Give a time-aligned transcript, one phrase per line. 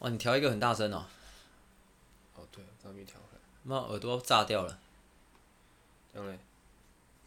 [0.00, 1.04] 哇，你调一个很大声哦。
[2.36, 3.40] 哦，对，刚没调回来。
[3.64, 4.78] 妈，耳朵炸掉了。
[6.12, 6.38] 这样嘞？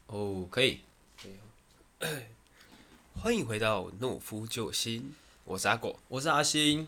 [0.07, 0.79] 哦，可以。
[1.21, 2.07] 可以哦。
[3.21, 5.13] 欢迎回到懦夫救星，
[5.43, 6.87] 我是阿果，我是阿星。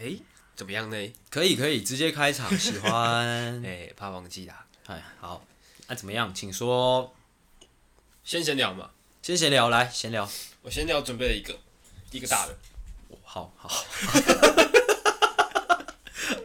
[0.00, 0.16] 哎，
[0.56, 1.12] 怎么样呢？
[1.28, 2.50] 可以，可以，直接开场。
[2.58, 3.26] 喜欢。
[3.62, 4.64] 哎，怕忘记啦。
[4.86, 5.44] 哎，好。
[5.88, 6.34] 那、啊、怎么样？
[6.34, 7.14] 请说。
[8.24, 8.90] 先闲聊嘛。
[9.20, 10.26] 先闲聊，来闲聊。
[10.62, 11.54] 我闲聊准备了一个，
[12.12, 12.56] 一个大的。
[13.22, 13.68] 好好。
[13.68, 13.84] 好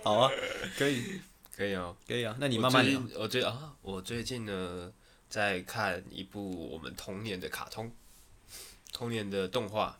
[0.03, 0.29] 啊，
[0.77, 1.21] 可以，
[1.55, 2.35] 可以哦，可以啊。
[2.39, 3.01] 那你慢慢聊。
[3.17, 4.91] 我最啊，我最近呢
[5.29, 7.91] 在看一部我们童年的卡通，
[8.91, 9.97] 童年的动画，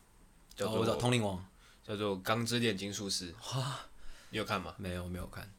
[0.56, 1.38] 叫做《通灵王》，
[1.88, 3.34] 叫做《钢之炼金术师》。
[3.58, 3.80] 哇，
[4.30, 4.76] 你有看吗？
[4.78, 5.50] 没有，没有看。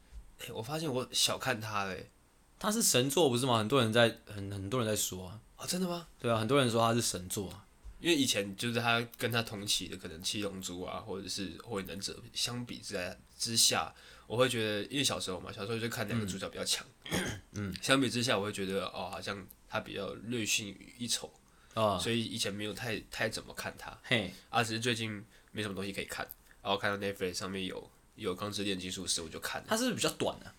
[0.45, 2.11] 欸、我发现我小看他嘞。
[2.59, 3.57] 他是神作不是吗？
[3.57, 5.39] 很多人在很很多人在说啊。
[5.55, 6.07] 啊，真的吗？
[6.19, 7.65] 对啊，很多人说他是神作啊。
[7.99, 13.93] 因为以前就是他跟他同期的可能七龙珠啊，或者是火影忍者相比之下之下，
[14.27, 16.85] 我会觉得，因为小时候嘛，小时候就看两个主角比较强。
[17.53, 17.73] 嗯。
[17.81, 21.31] 相比之下，我会觉得哦，好像他比较略逊于一筹。
[21.73, 21.99] 哦。
[22.01, 23.97] 所以以前没有太太怎么看他。
[24.03, 24.33] 嘿。
[24.49, 26.27] 啊，只是最近没什么东西可以看，
[26.61, 29.67] 然后看到 Netflix 上面有有《钢之炼金术师》，我就看了。
[29.69, 30.53] 他是不是比较短呢、啊？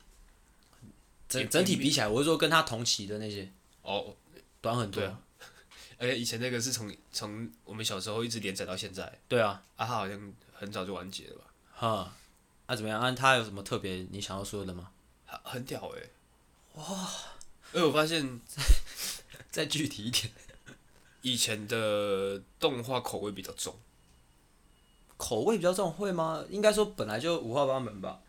[1.28, 3.50] 整整体比起来，我是说跟他同期的那些
[3.82, 4.14] 哦，
[4.60, 5.02] 短很多。
[5.98, 9.18] 而且以前那个是从从我们小时候一直连载到现在。
[9.26, 11.44] 对啊，啊，他好像很早就完结了吧？
[11.74, 12.16] 哈，
[12.66, 13.00] 啊怎么样？
[13.00, 14.90] 啊，他有什么特别你想要说的吗？
[15.24, 16.10] 很很屌哎、欸，
[16.74, 17.08] 哇！
[17.72, 18.62] 哎，我发现再
[19.50, 20.30] 再具体一点，
[21.22, 23.74] 以前的动画口味比较重，
[25.16, 26.44] 口味比较重会吗？
[26.48, 28.20] 应该说本来就五花八门吧？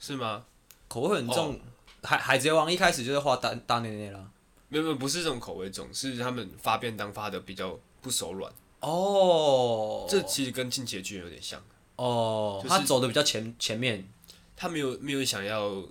[0.00, 0.44] 是吗？
[0.88, 1.54] 口味很重。
[1.54, 1.60] 哦
[2.04, 4.28] 海海贼王一开始就是画大大内内啦，
[4.68, 8.52] 没有没有，不是这种口味重，是他们发便当发的比较不手软。
[8.80, 11.62] 哦，这其实跟进击的巨人有点像。
[11.96, 14.08] 哦，就是、他走的比较前前面，
[14.56, 15.82] 他没有没有想要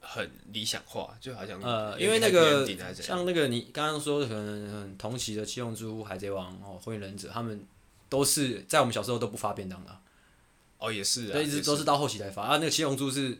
[0.00, 7.64] 很理想化，就好像呃，因为那个像那个你刚刚说的可能同期的七龙珠、海贼王哦、火影忍者，他们
[8.08, 9.96] 都是在我们小时候都不发便当的。
[10.78, 12.56] 哦，也是啊，对，一直都是到后期才发啊。
[12.56, 13.38] 那个七龙珠是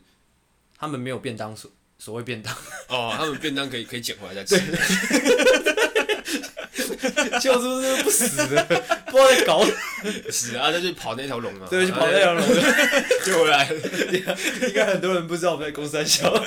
[0.78, 1.56] 他们没有便当
[1.98, 2.54] 所谓便当
[2.88, 4.56] 哦，他们便当可以可以捡回来再吃。
[7.40, 8.64] 就是不死的，
[9.06, 9.64] 不知道在搞
[10.30, 10.70] 死啊！
[10.70, 12.44] 他就跑那条龙啊，对，就跑那条龙
[13.24, 13.76] 就回来了。
[14.68, 16.32] 应该很多人不知道我们在攻三小。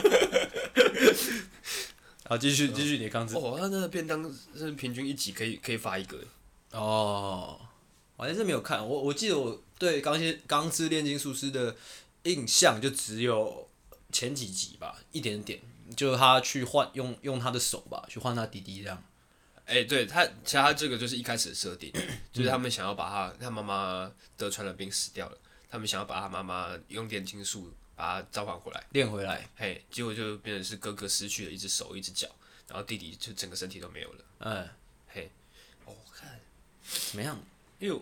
[2.25, 3.35] 好，继续继续，你刚子。
[3.35, 6.17] 哦，他那个便当是平均一集可以可以发一个。
[6.71, 7.59] 哦，
[8.15, 11.75] 我还是没有看，我我记得我对钢之钢之炼金术师的
[12.23, 13.67] 印象就只有。
[14.11, 15.59] 前几集吧，一点点，
[15.95, 19.03] 就是他去换用用他的手吧，去换他弟弟这样。
[19.65, 21.91] 哎、欸，对他，其实他这个就是一开始的设定，
[22.33, 25.37] 就是他们想要把他他妈妈得传染病死掉了，
[25.69, 29.47] 他们想要把他妈妈用炼金术把他召唤回来，练回来。
[29.55, 32.27] 嘿，结果就变成是哥哥失去了一只手一只脚，
[32.67, 34.25] 然后弟弟就整个身体都没有了。
[34.39, 34.69] 嗯，
[35.07, 35.29] 嘿，
[35.85, 36.39] 我看
[36.83, 37.39] 怎么样？
[37.79, 38.01] 因为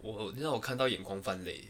[0.00, 1.64] 我让我看到眼眶泛泪。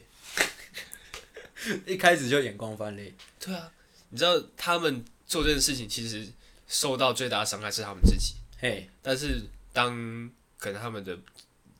[1.86, 3.14] 一开始就眼眶泛泪。
[3.40, 3.72] 对啊，
[4.10, 6.28] 你知道他们做这件事情，其实
[6.68, 8.34] 受到最大的伤害是他们自己。
[8.58, 9.42] 嘿，但是
[9.72, 11.18] 当可能他们的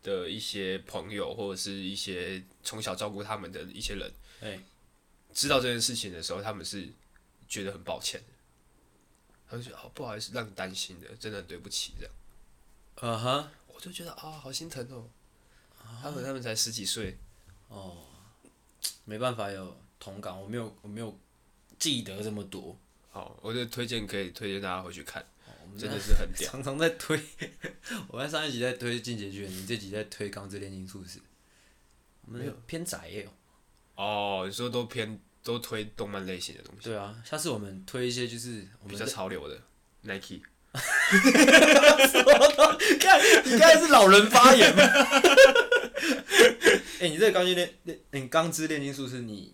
[0.03, 4.59] 的一些朋友或者是一些从小照顾他们的一些人，哎，
[5.33, 6.89] 知道这件事情的时候，他们是
[7.49, 8.27] 觉得很抱歉的，
[9.49, 12.15] 他们觉得好不好意思让你担心的，真的很对不起这样。
[13.03, 15.09] 嗯哼，我就觉得啊，好心疼哦。
[16.03, 17.17] 他们他们才十几岁，
[17.69, 18.07] 哦。
[19.07, 21.19] 没办法有同感，我没有我没有
[21.79, 22.77] 记得这么多。
[23.11, 25.27] 好，我就推荐可以推荐大家回去看，哦、
[25.79, 26.51] 真的是很 屌。
[26.51, 27.21] 常常在推，
[28.09, 31.19] 我在上一集在推《进击的巨人》，你这集在推《钢之炼金术士》。
[32.27, 33.29] 我们有偏窄耶。
[33.97, 36.89] 哦，你说都偏都推动漫类型的东西。
[36.89, 39.61] 对啊，下次我们推一些就是比较潮流的
[40.03, 40.41] Nike。
[42.99, 44.83] 看，你刚才是老人发言吗？
[46.99, 49.54] 哎、欸，你这个钢之炼炼，你钢之炼金术士你，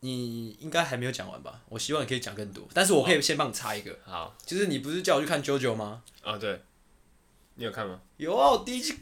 [0.00, 1.60] 你应该还没有讲完吧？
[1.68, 3.98] 我希望你可以讲更多，但是我可以先帮你插一个。
[4.04, 6.02] 好，就是你不是叫我去看 JoJo 吗？
[6.22, 6.62] 啊，对，
[7.56, 8.00] 你有看吗？
[8.16, 8.98] 有啊，我第一季，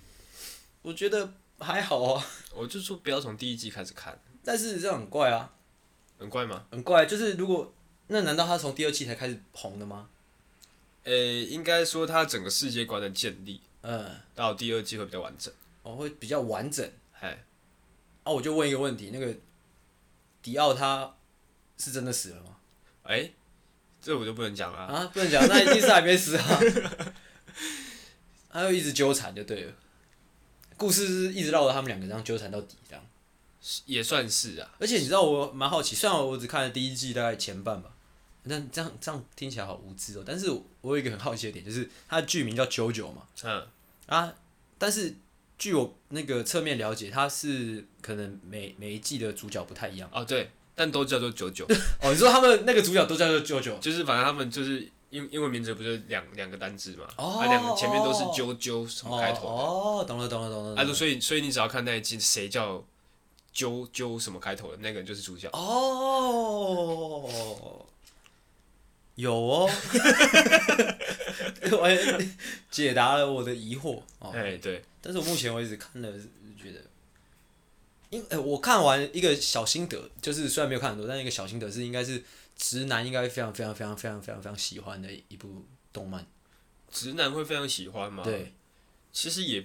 [0.83, 2.27] 我觉得还好啊。
[2.53, 5.53] 我就说不要从第一季开始看，但是这样很怪啊。
[6.19, 6.67] 很怪吗？
[6.73, 7.73] 很怪，就是如果
[8.09, 10.09] 那难道他从第二季才开始红的吗？
[11.05, 15.55] 呃、欸，应该说他整个世界观的建立，嗯，到第二季会比较完整。
[15.85, 16.91] 哦，会比较完整。
[17.21, 17.45] 哎，
[18.25, 19.33] 啊，我就问一个问题，那个
[20.43, 21.15] 迪奥他
[21.77, 22.57] 是真的死了吗？
[23.03, 23.35] 哎、欸，
[24.01, 26.61] 这我就不能讲了啊，不能讲，那一定是还没死啊。
[28.51, 29.73] 他又一直纠缠就对了，
[30.77, 33.05] 故事是一直绕着他们两个这样纠缠到底这样。
[33.87, 34.71] 也算是啊。
[34.79, 37.91] 而且你知道我蛮好奇，虽然我只看了第一季大概前半吧，
[38.49, 40.23] 但这样这样听起来好无知哦。
[40.25, 40.51] 但是
[40.81, 43.67] 我有一个很好奇的点，就是它的剧名叫《JoJo》嘛，嗯
[44.07, 44.33] 啊，
[44.79, 45.15] 但是
[45.59, 51.67] 据我那个侧面了解，它是可能每每一季的主角不太一样哦，对，但都叫做九九。
[52.01, 54.91] 哦，你说他们那个主角都叫做 JoJo，就是反正他们就是。
[55.11, 57.07] 英英文名字不就两两个单字嘛？
[57.17, 59.49] 哦，啊，两个前面都是九九什么开头的？
[59.55, 60.79] 哦，懂了懂了懂了。
[60.79, 62.85] 啊，所以所以你只要看那一季谁叫
[63.51, 65.49] 九九什么开头的，那个人就是主角。
[65.55, 67.27] 哦，
[69.15, 69.71] 有哦，
[71.73, 71.89] 我
[72.71, 74.03] 解答了我的疑惑。
[74.21, 74.83] 哎、哦，对。
[75.01, 76.13] 但是我目前为止看了，
[76.61, 76.81] 觉得，
[78.11, 82.23] 因哎，我看完一个小心得，就是虽然没有看很多，但一个小心得是应该是。
[82.61, 86.27] 直男应该非常非常非常非常非常非常喜欢的一部动漫。
[86.91, 88.25] 直男会非常喜欢吗？
[88.25, 88.53] 对，
[89.13, 89.65] 其实也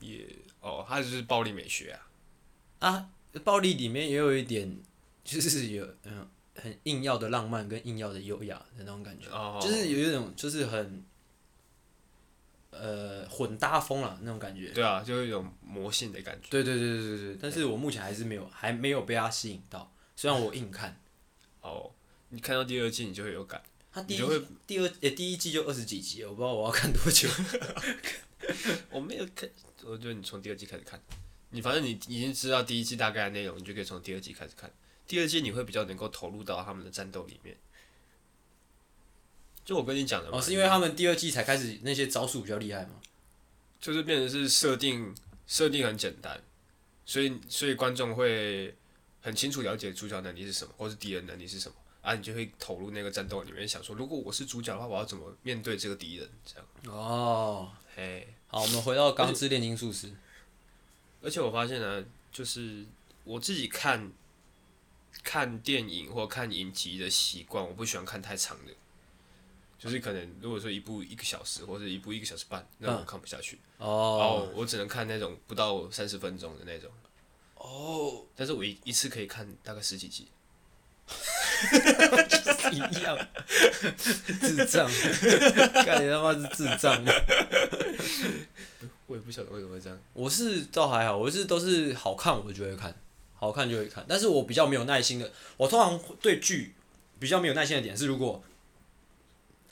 [0.00, 0.28] 也
[0.60, 2.90] 哦，它就是暴力美学啊。
[2.90, 3.08] 啊，
[3.42, 4.70] 暴力里面也有一点，
[5.24, 11.02] 就是有嗯很硬要的浪漫跟硬要的优雅的那种感觉，哦、就是有一种就是很
[12.80, 14.70] 呃混搭风了那种感觉。
[14.70, 16.48] 对啊，就有一种魔性的感觉。
[16.50, 21.00] 对对对对对对，但是我目前还是没有还没有被他吸引到，虽然我硬看。
[21.62, 21.92] 哦。
[22.30, 23.62] 你看到第二季，你就会有感。
[23.92, 24.18] 他第一
[24.66, 27.28] 第二诶、欸，第一季就二十几集，我不知道我要看多久。
[28.90, 29.48] 我没有看，
[29.84, 31.00] 我觉得你从第二季开始看。
[31.50, 34.68] 你反正你已经知道第一季大概的内容，你就可以从第二季开始看。
[35.06, 37.56] 第二季你会比较能够投入到他们的战斗里面。
[39.66, 40.38] 就我跟你讲的嘛。
[40.38, 42.92] 哦，是因为他们第二季才开始那些招数比较厉害吗？
[43.78, 45.14] 就是变成是设定
[45.46, 46.42] 设定很简单，
[47.04, 48.74] 所以所以观众会
[49.20, 51.74] 很清楚了解主角能力是什么，或是敌人能力是什么。
[52.00, 56.30] 啊，你就会投入那个战斗里面，想说，如果我是主角的话，我要怎么面对这个敌人？
[56.44, 56.96] 这样。
[56.96, 60.06] 哦，嘿，好，我们回到《钢之炼金术师》。
[61.20, 62.86] 而且我发现呢，就是
[63.24, 64.12] 我自己看
[65.24, 68.72] 看电影或看影集的习惯，我不喜欢看太长的。
[69.78, 73.58] 就是可能如果说一部一个小时，或者一部一个小时半，那我看不下去。
[73.78, 74.18] 哦。
[74.20, 76.90] 然后我只能看那种不到三十分钟的那种。
[77.56, 78.24] 哦。
[78.34, 80.28] 但是我一一次可以看大概十几集。
[82.28, 83.16] 就是一样，
[83.96, 84.90] 智障，
[85.86, 87.00] 感觉他妈是智障。
[89.06, 89.96] 我也不晓得为什么会这样。
[90.12, 92.92] 我是倒还好，我是都是好看我就会看，
[93.34, 94.04] 好看就会看。
[94.08, 96.74] 但是我比较没有耐心的，我通常对剧
[97.20, 98.42] 比较没有耐心的点是，如果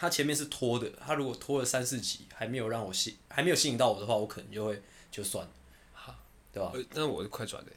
[0.04, 5.52] 他前面是拖的，他如果拖了三四集还没有让我吸，还没有吸引到我的话，我可能就会就算了，
[5.92, 6.14] 好
[6.52, 6.72] 对吧？
[6.90, 7.72] 但是我是快转的。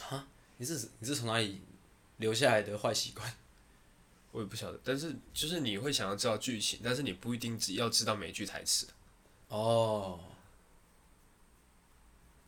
[0.00, 0.26] 哈，
[0.56, 1.60] 你是你是从哪里？
[2.18, 3.34] 留下来的坏习惯，
[4.30, 4.78] 我也不晓得。
[4.84, 8.86] 但是就是你会想要知道剧情，但是你不一定只要知道每句台词。
[9.48, 10.20] 哦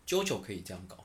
[0.06, 1.03] ，JoJo 可以这样搞。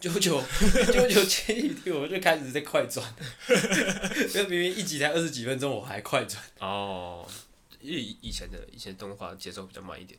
[0.00, 3.04] JoJo JoJo 前一天我就开始在快转，
[4.34, 6.42] 因为明明一集才二十几分钟，我还快转。
[6.58, 7.26] 哦，
[7.80, 10.18] 因为以前的以前动画节奏比较慢一点。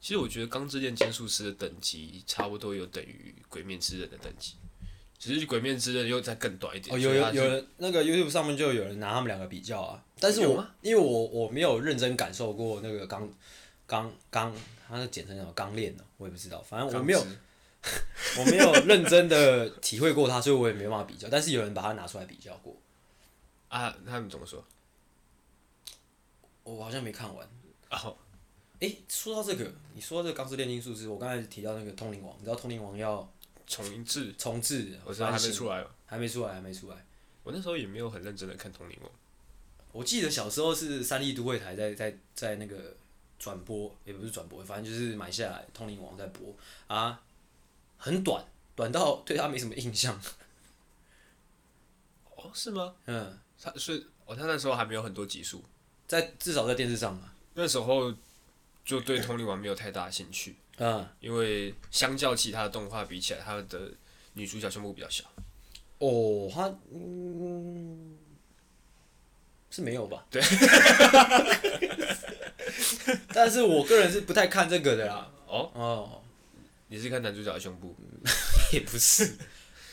[0.00, 4.54] 其实我觉得《钢之炼金术师》的等级差不多有等于《鬼面之刃》的等级。
[5.16, 6.92] 只是《鬼面之刃》又再更短一点。
[6.92, 13.32] 哦，有有有人那个 YouTube 上面就有人拿他们两个比较啊，但是我因为我我没有认真感受过那个钢
[13.86, 14.52] 钢钢，
[14.88, 17.24] 它是简称叫钢炼的，我也不知道，反正我没有
[18.38, 21.28] 我没有认真的体会过它，所以我也没办法比较。
[21.28, 22.76] 但是有人把它拿出来比较过。
[23.68, 24.64] 啊，他们怎么说？
[26.62, 27.48] 我好像没看完。
[27.90, 28.16] 然后，
[28.80, 33.28] 哎，说到这个，你说这个《钢之炼金术师》，我刚才提到那个通灵王，你知道通灵王要？
[33.64, 36.96] 重置，重置，我知道还没出来，还没出来，还没出来。
[37.42, 39.08] 我那时候也没有很认真的看《通灵王》。
[39.92, 42.94] 我记得小时候是三立都会台在在在那个
[43.38, 46.54] 转播，也不是转播，反正就是买下来《通灵王》在播
[46.86, 47.22] 啊，
[48.02, 48.44] 很短，
[48.74, 50.20] 短到对他没什么印象。
[52.34, 52.92] 哦，是吗？
[53.06, 55.62] 嗯，他是，哦，他那时候还没有很多集数，
[56.08, 57.30] 在至少在电视上嘛。
[57.54, 58.12] 那时候
[58.84, 60.56] 就对《通灵王》没有太大兴趣。
[60.78, 63.92] 嗯，因为相较其他的动画比起来，他的
[64.32, 65.22] 女主角胸部比较小。
[65.98, 68.18] 哦，他嗯
[69.70, 70.26] 是没有吧？
[70.28, 70.42] 对。
[73.32, 75.30] 但是我个人是不太看这个的啦。
[75.46, 76.22] 哦哦，
[76.92, 77.96] 你是看男主角的胸部？
[78.70, 79.34] 也不是，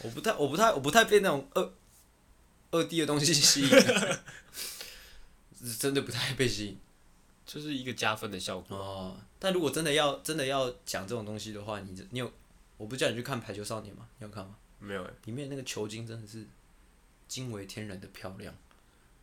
[0.04, 1.74] 我不太，我不太，我不太被那种二
[2.72, 3.70] 二 D 的东西吸引，
[5.64, 6.78] 是 真的不太被吸引。
[7.46, 9.18] 就是一个加分的效果哦。
[9.40, 12.30] 但如果真的要真的要讲这种东西的话，你你有，
[12.76, 14.06] 我不叫你去看《排球少年》吗？
[14.18, 14.58] 你有看吗？
[14.80, 15.14] 没有诶。
[15.24, 16.46] 里面那个球精真的是
[17.30, 18.54] 惊为天人的漂亮。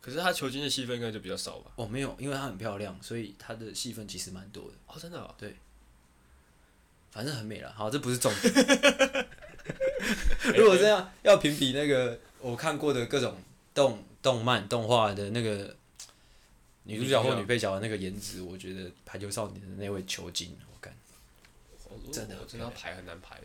[0.01, 1.71] 可是他球精的戏份应该就比较少吧？
[1.75, 4.75] 哦，没有，因为他很漂亮，所以他的戏份其实蛮多的。
[4.87, 5.35] 哦，真的哦。
[5.37, 5.55] 对。
[7.11, 8.53] 反正很美了，好，这不是重点。
[10.55, 13.35] 如果这样要评比那个我看过的各种
[13.73, 15.75] 动动漫动画的那个
[16.83, 20.95] 女主角或女配角的那个颜值，我觉得《排球少年》的那位球精，我感
[22.11, 23.41] 真的我真的要排很难排。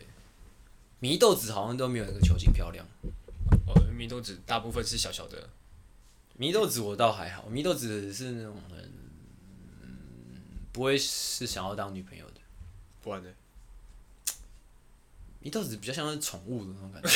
[1.01, 2.85] 祢豆子好像都没有那个球精漂亮。
[3.67, 5.49] 哦，祢豆子大部分是小小的。
[6.39, 8.77] 祢豆子我倒还好，祢豆子是那种很，
[9.81, 9.89] 嗯，
[10.71, 12.39] 不会是想要当女朋友的。
[13.01, 13.29] 不然呢？
[15.43, 17.09] 祢豆子比较像是宠物的那种感觉。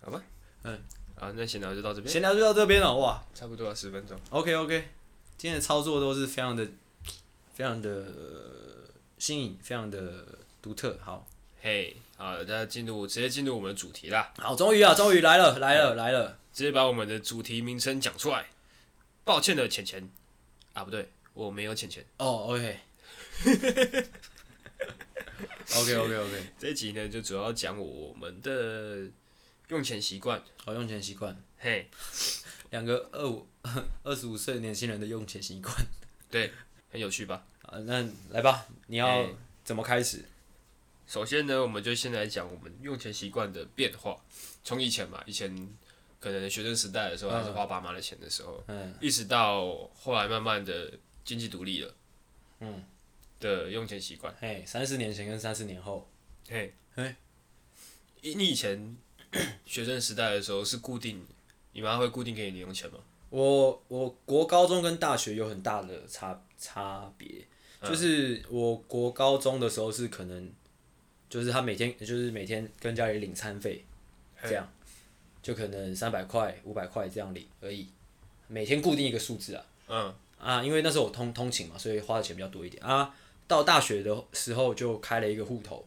[0.00, 0.22] 好吧，
[0.62, 0.82] 嗯，
[1.16, 2.10] 好，那闲聊就到这边。
[2.10, 4.18] 闲聊就到这边了，哇，差不多了十分钟。
[4.30, 4.88] OK OK，
[5.36, 6.66] 今天的操作都是非常的、
[7.54, 8.06] 非常的
[9.18, 10.26] 新颖，非常的
[10.62, 10.98] 独特。
[11.02, 11.26] 好，
[11.60, 14.32] 嘿，好，大家进入直接进入我们的主题啦。
[14.38, 18.46] 好，终于啊，终于来了，来了，来了，直接把我们的主题名称讲出来。
[19.24, 20.10] 抱歉的浅浅，
[20.72, 22.04] 啊，不对，我没有浅浅。
[22.16, 22.80] 哦，OK。
[25.76, 29.08] OK OK OK，这一集呢就主要讲我们的
[29.68, 31.88] 用钱习惯，好用钱习惯，嘿，
[32.70, 33.46] 两个二五
[34.02, 35.74] 二十五岁年轻人的用钱习惯，
[36.30, 36.52] 对，
[36.90, 37.46] 很有趣吧？
[37.62, 39.28] 啊，那来吧，你要
[39.64, 40.24] 怎么开始？
[41.06, 44.16] 首先呢，我们就先来讲我们用钱习惯的变化，
[44.62, 45.54] 从以前嘛，以前
[46.20, 50.92] 可能学生时代的时候还是花爸妈的钱的时候，嗯，一直到后来慢慢的
[51.24, 51.94] 经济独立了，
[52.60, 52.84] 嗯。
[53.44, 56.08] 的用钱习惯，嘿，三十年前跟三十年后，
[56.48, 57.14] 嘿，嘿，
[58.22, 58.96] 你以前
[59.66, 61.22] 学生时代的时候是固定，
[61.72, 62.98] 你妈会固定给你零用钱吗？
[63.28, 67.46] 我我国高中跟大学有很大的差差别，
[67.82, 70.50] 就是我国高中的时候是可能，
[71.28, 73.84] 就是他每天就是每天跟家里领餐费，
[74.42, 74.66] 这样，
[75.42, 77.88] 就可能三百块五百块这样领而已，
[78.48, 82.82] 每天固定一个数字啊，嗯，啊，因为那时候我通通勤嘛，所以花的钱比较多一点。
[82.82, 83.14] 啊。
[83.46, 85.86] 到大学的时候就开了一个户头，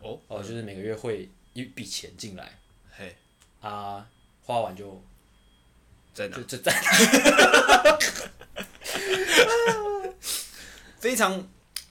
[0.00, 2.58] 哦，哦，就是每个月会一笔钱进来，
[2.90, 3.16] 嘿，
[3.60, 4.06] 啊，
[4.42, 5.02] 花完就
[6.12, 6.38] 在哪？
[6.46, 6.72] 就在，
[10.98, 11.48] 非常，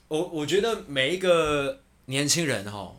[0.08, 2.94] 我我觉得每一个年轻人哈，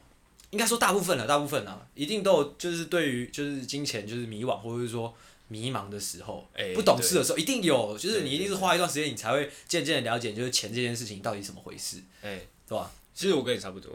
[0.49, 5.13] 应该说大部分了，大部分啊，一定都有就是对于就是金钱就是迷惘，或者是说。
[5.49, 12.89] 迷茫的时候，欸、不懂事的时候，一定有，就是你一定是花一段时间，你才会渐渐的了解，就是钱这件事情到底怎么回事，哎、欸，是吧？
[13.13, 13.91] 其实我跟你差不多，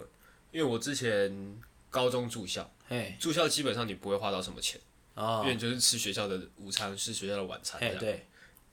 [0.53, 4.79] 因为我之前高中住校，欸、住校基本上你不会花到什么钱，
[5.15, 8.27] 哦、因为你就是吃学校的午餐，吃学校的晚餐，这样，对。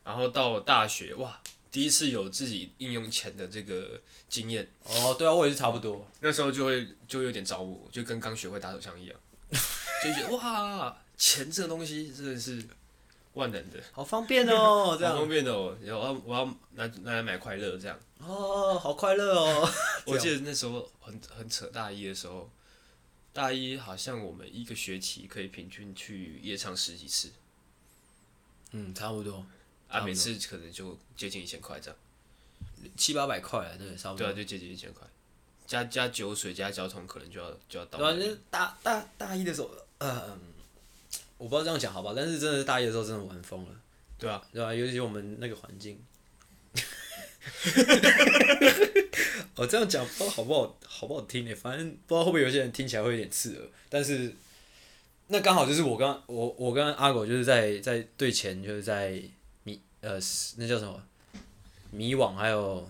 [0.04, 1.40] 然后到大学，哇，
[1.72, 4.68] 第一次有自己应用钱的这个经验。
[4.84, 6.08] 哦，对啊，我也是差不多。
[6.22, 9.16] 那时候就会就有点着魔，就跟刚学会打手枪一样，
[10.04, 10.98] 就觉得哇。
[11.18, 12.66] 钱这个东西真的是
[13.34, 15.14] 万能的，好方便哦， 这样。
[15.14, 18.00] 好方便哦，然后我要拿拿来买快乐这样。
[18.18, 19.70] 哦，好快乐哦！
[20.08, 22.50] 我记得那时候很很扯，大一的时候，
[23.32, 27.30] 大一好像我们一个学期可以平均去夜唱十几次。
[28.72, 29.46] 嗯，差不多。
[29.90, 31.98] 啊，每次可能就接近一千块这样，
[32.98, 34.26] 七八百块，对，差不多。
[34.26, 35.08] 对啊，就接近一千块，
[35.68, 38.00] 加加酒水加交通可能就要就要到。
[38.00, 39.70] 对啊，就是大大大一的时候，
[40.02, 40.40] 嗯。
[41.38, 43.70] 我不知道这样讲好不好，但是真的是大一的时候真的玩疯了，
[44.20, 44.72] 对啊，对吧？
[44.72, 46.00] 尤其我们那个环境，
[49.56, 51.56] 我 这样讲不知道好不好，好不好听呢？
[51.56, 54.36] 反正不知道会不会有些人听起来会有点刺耳，但是
[55.30, 59.20] 那刚好就是我刚我我跟阿狗就是在在对前就是在
[59.64, 60.20] 迷呃
[60.58, 61.04] 那叫什么
[61.90, 62.88] 迷惘还有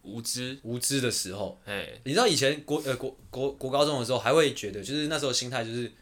[0.00, 5.92] 无知无知的时候，哎，你知道以前国呃国国国高中的时候还会觉得就是那时候心态就是。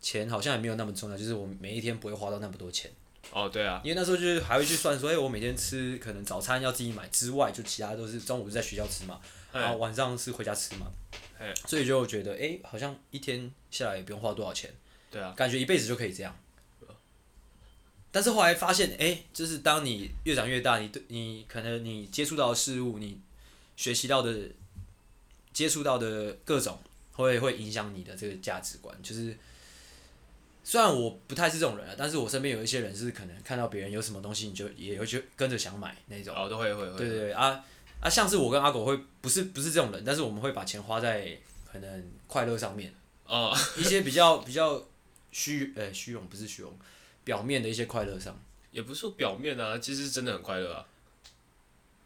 [0.00, 2.90] 钱好像也没有那么重要，就是我每一天不会花到那么多钱。
[3.32, 9.20] 哦，对啊，因为那时候就是还会去算说，哎，我每天吃可能早餐要自己买之外，就其他都是中午是在学校吃嘛，
[9.52, 10.90] 然后晚上是回家吃嘛。
[11.66, 14.72] 所以就觉得，哎，好像一天下来也不用花多少钱。
[15.10, 15.32] 对啊。
[15.36, 16.36] 感觉一辈子就可以这样。
[18.10, 23.20] 但是后来发现，哎，就是当你越长越大，你对你可能你接触到的事物，你
[23.76, 24.34] 学习到的、
[25.52, 26.78] 接触到的各种，
[27.12, 29.36] 会会影响你的这个价值观，就是。
[30.62, 36.34] 虽然我不太是这种人啊，但是我身边有一些人是可能看到别人有什么东西，你就也会去跟着想买那种。
[36.36, 36.98] 哦，都会会会。
[36.98, 37.64] 对对对啊
[38.00, 41.36] 啊，像是我跟阿狗会不是不是这种人，但是我们会把钱花在
[41.72, 42.94] 可能快乐上面。
[43.26, 43.56] 哦。
[43.76, 44.86] 一些比较比较
[45.32, 46.72] 虚呃虚荣不是虚荣，
[47.24, 48.38] 表面的一些快乐上。
[48.70, 50.86] 也不是说表面啊，其实真的很快乐啊。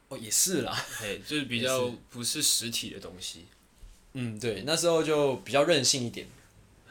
[0.08, 0.72] 哦，也是啦。
[0.98, 3.46] 嘿，就是比较不是实体的东西。
[4.14, 6.26] 嗯，对，那时候就比较任性一点。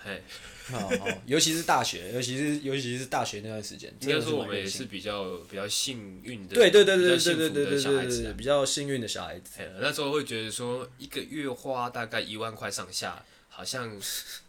[0.03, 0.21] 嘿。
[0.65, 9.51] 好好，尤其是大学，尤其是尤其是大学那段时间，应该说我们也是比较比较幸运的，对对对对对对对对对对对，比较幸运的小孩子。
[9.81, 13.99] 那时候会觉得说，一个月花大概一万块上下，好像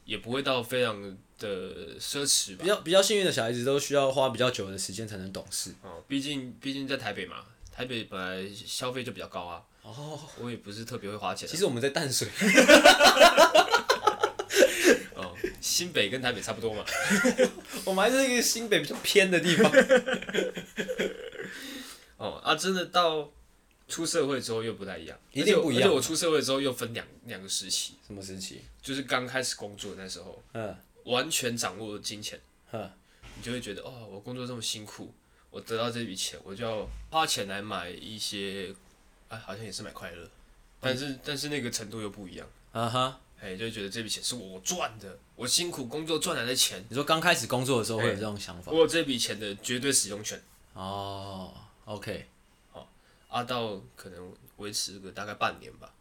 [0.05, 2.63] 也不会到非常的奢侈吧。
[2.63, 5.73] 比较比较幸运的小孩子都需要花比较久的时间才能懂事。
[5.83, 7.39] 哦，毕竟毕竟在台北嘛，
[7.73, 9.63] 台北本来消费就比较高啊。
[9.83, 11.49] 哦，我也不是特别会花钱。
[11.49, 12.29] 其实我们在淡水。
[15.65, 16.85] 新北跟台北差不多嘛，
[17.87, 19.73] 我们还是一个新北比较偏的地方。
[22.19, 23.31] 哦啊，真的到
[23.89, 25.85] 出社会之后又不太一样，一定不一样。
[25.85, 27.95] 而且我出社会之后又分两两个时期。
[28.07, 28.61] 什么时期？
[28.83, 32.39] 就是刚开始工作那时候，嗯，完全掌握金钱，
[32.73, 32.91] 嗯，
[33.35, 35.15] 你就会觉得哦，我工作这么辛苦，
[35.51, 38.71] 我得到这笔钱，我就要花钱来买一些，
[39.29, 40.29] 哎，好像也是买快乐，
[40.79, 42.47] 但是但是那个程度又不一样。
[42.73, 43.21] 啊哈。
[43.45, 46.83] 哎，就觉得这笔钱是我赚的，我辛苦工作赚来的钱。
[46.89, 48.73] 你说刚开始工作的时候会有这种想法？
[48.73, 50.43] 我有这笔钱的绝对使用权。
[50.73, 51.53] 哦
[51.85, 52.27] ，OK，
[52.73, 52.89] 好，
[53.29, 55.93] 啊，到可能维持个大概半年吧，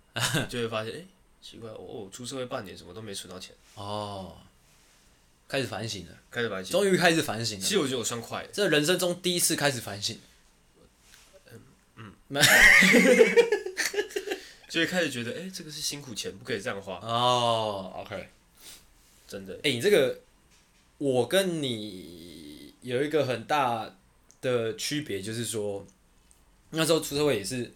[0.47, 1.05] 就会发现，哎，
[1.41, 3.53] 奇怪，我出社会半年，什么都没存到钱？
[3.75, 4.37] 哦，
[5.49, 7.63] 开始反省了，开始反省，终于开始反省了。
[7.65, 10.17] 其实我觉得我算快，这人生中第一次开始反省。
[11.97, 12.41] 嗯嗯。
[14.73, 16.95] 就会开始觉得，哎、欸，这个是辛苦钱，不可以这样花。
[16.95, 18.27] 哦、oh，OK，
[19.27, 19.53] 真的。
[19.57, 20.19] 哎、欸，你这个，
[20.97, 23.95] 我跟你有一个很大
[24.41, 25.85] 的区别，就是说，
[26.71, 27.71] 那时候出社会也是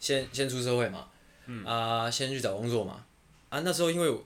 [0.00, 1.10] 先先出社会嘛，
[1.44, 3.04] 嗯啊，先去找工作嘛，
[3.50, 4.18] 啊，那时候因为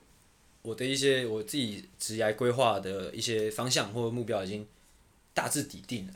[0.61, 4.65] 我的一些我自己职业规划的一些方向或者目标已经
[5.33, 6.13] 大致底定了，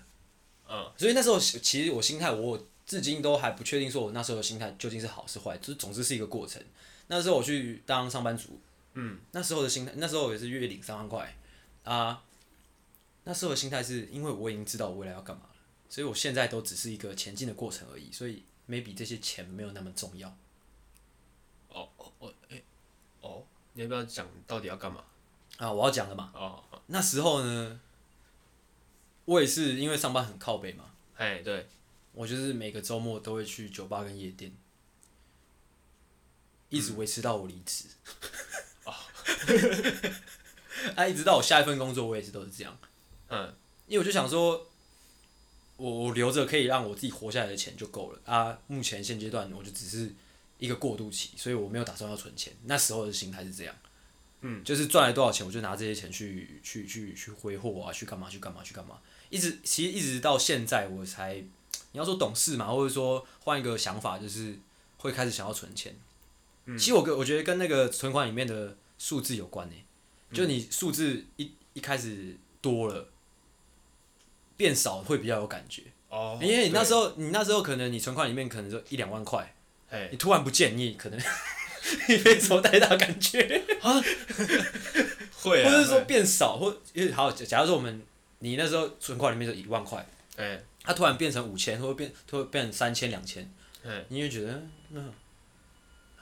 [0.70, 2.66] 嗯，所以那时候其实我心态我。
[2.92, 6.62] 至今都还不确定，说我那时候的心态究竟是好是坏，就是总之是一个过程。
[7.08, 8.60] 那时候我去当上班族，
[8.96, 11.34] 嗯，那时候的心态，那时候也是月领三万块
[11.86, 12.22] 啊。
[13.24, 15.56] 那时候的心态是因为我已经知道我未来要干嘛了，
[15.88, 20.28] 所以我现在都只是一个前进的过程而已，所以 maybe 这些钱没有那么重要。
[21.70, 22.64] 哦哦哦，哎、欸，
[23.22, 25.02] 哦，你要不要讲到底要干嘛？
[25.56, 26.30] 啊，我要讲了嘛。
[26.36, 27.80] 哦，那时候呢，
[29.24, 30.92] 我也是因为上班很靠背嘛。
[31.16, 31.70] 哎，对。
[32.14, 34.52] 我就是每个周末都会去酒吧跟夜店，
[36.70, 37.86] 一直维持到我离职。
[38.84, 38.94] 啊、
[40.98, 42.78] 嗯，一直到我下一份工作，我也是都是这样。
[43.30, 43.56] 嗯，
[43.88, 44.68] 因为我就想说，
[45.78, 48.60] 我我留着可以让我自己活下来的钱就够了啊。
[48.68, 50.14] 目前现阶段我就只是
[50.60, 52.54] 一个过渡期，所以我没有打算要存钱。
[52.66, 53.74] 那时候的心态是这样，
[54.42, 59.00] 嗯，就是赚来多少钱，我就拿这些钱去去去去挥霍啊，去干嘛去干嘛去干嘛。
[59.30, 61.42] 一直其实一直到现在我才。
[61.94, 64.58] 你要说懂事嘛，或者说换一个想法，就是
[64.98, 65.96] 会开始想要存钱。
[66.66, 69.76] 嗯、其实我跟我觉得跟那个存款里面的数字有关呢、
[70.30, 70.36] 嗯。
[70.36, 73.10] 就你数字一一开始多了，
[74.56, 75.84] 变少会比较有感觉。
[76.10, 76.40] 哦。
[76.42, 79.54] 因为你那时候，你那时候可能你存款里面可能就一两万块，
[80.12, 81.20] 你突然不见，你可能
[82.08, 83.64] 你没什么太大感觉。
[83.82, 84.00] 啊。
[85.42, 85.70] 会啊。
[85.70, 88.02] 或者说变少，或因为好，假如说我们
[88.40, 90.64] 你那时候存款里面就一万块，哎。
[90.84, 93.50] 它突然变成五千，或者变，突然变成三千、两千，
[94.10, 95.14] 你会觉得嗯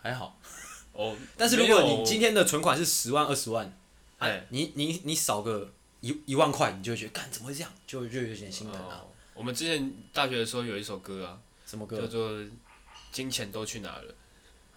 [0.01, 0.39] 还好。
[0.93, 3.73] 哦，但是如果你今天的存款是十万、二十万，
[4.17, 7.71] 哎、啊，你你你少个一一万块，你就会觉得，干怎么会这样？
[7.87, 9.07] 就就有点心疼啊、哦。
[9.33, 12.01] 我们之前大学的时候有一首歌啊，什么歌？
[12.01, 12.31] 叫做
[13.11, 14.13] 《金钱都去哪了》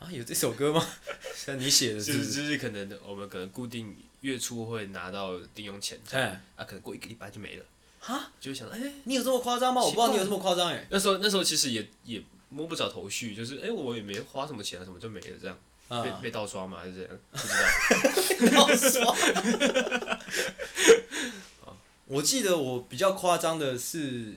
[0.04, 0.10] 啊？
[0.12, 0.86] 有这首歌吗？
[1.34, 2.32] 像你写的是，是？
[2.32, 7.64] 就是可能我们可能固定月初会拿到零用钱，哎，啊，可能过一个礼拜就没了。
[8.04, 9.80] 哈，就想哎、欸，你有这么夸张吗？
[9.80, 10.84] 我不知道你有这么夸张哎。
[10.90, 16.78] 那时候那时候其实也也摸不着头绪，就是哎、欸，我也没花什么钱啊，什么就没了这样，啊、被被盗刷嘛？
[16.78, 17.16] 还是这样？
[17.30, 19.14] 不知道。
[19.14, 20.18] 盗刷。
[22.06, 24.34] 我记得我比较夸张的是，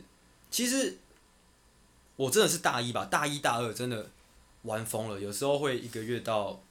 [0.51, 0.99] 其实
[2.17, 4.11] 我真的是大一吧，大一大二真的
[4.61, 6.61] 玩疯了，有时候会一个月到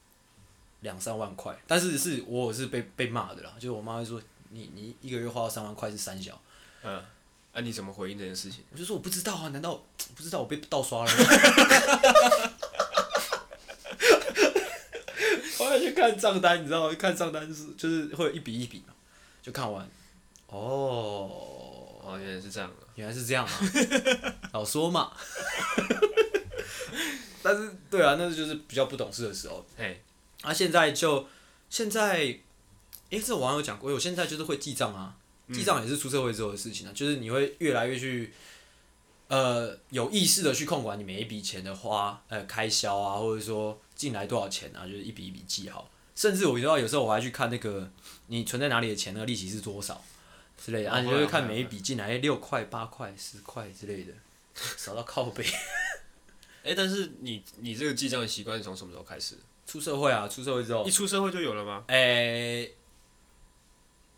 [0.83, 4.23] 两三万块，但是是我是被被骂的啦，就是我妈会说。
[4.51, 6.41] 你你一个月花到三万块是三小，
[6.85, 7.03] 嗯，
[7.55, 8.63] 那、啊、你怎么回应这件事情？
[8.71, 9.83] 我就说我不知道啊，难道
[10.15, 11.17] 不知道我被盗刷了吗？
[15.59, 16.95] 我要去看账单，你知道吗？
[16.99, 18.93] 看账单是就是会有一笔一笔嘛，
[19.43, 19.89] 就看完，
[20.49, 21.31] 哦，
[22.05, 23.51] 哦，原来是这样啊，原来是这样啊，
[24.53, 25.13] 老说嘛。
[27.43, 29.99] 但是对啊，那是就是比较不懂事的时候，哎，
[30.43, 31.27] 啊，现在就
[31.71, 32.39] 现在。
[33.11, 35.15] 诶、欸，这网友讲过，我现在就是会记账啊，
[35.53, 38.33] 记账也是出社会之后的事情啊，嗯、就是你会越来越去，
[39.29, 45.91] 呃，有意识的去控管你每一笔钱的花，呃，开销啊，或者说进来多少钱啊，就是一笔一笔记好。
[46.15, 47.91] 甚至我知道有时候我还去看那个
[48.29, 50.03] 你存在哪里的钱，那个利息是多少
[50.57, 54.13] 之类的，啊，你就会看每一笔进来六块、八块、十块之类的，
[54.77, 55.45] 少到靠背。
[56.65, 59.37] 哎、欸，但是你你这个记账的习惯是从什么时候开始？
[59.67, 60.85] 出社会啊，出社会之后。
[60.87, 61.85] 一出社会就有了吗？
[61.89, 62.75] 哎、欸，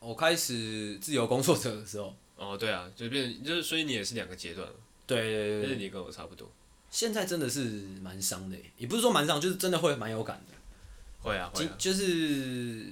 [0.07, 2.15] 我开始自由工作者的时候。
[2.37, 4.69] 哦，对啊，就变就是，所以你也是两个阶段。
[5.07, 6.51] 对对对，但是你跟我差不多。
[6.91, 7.61] 现在真的是
[8.01, 10.55] 蛮伤的，也不是说蛮伤，就是真的会蛮有感的。
[11.21, 11.75] 会啊，会啊。
[11.79, 12.87] 就是，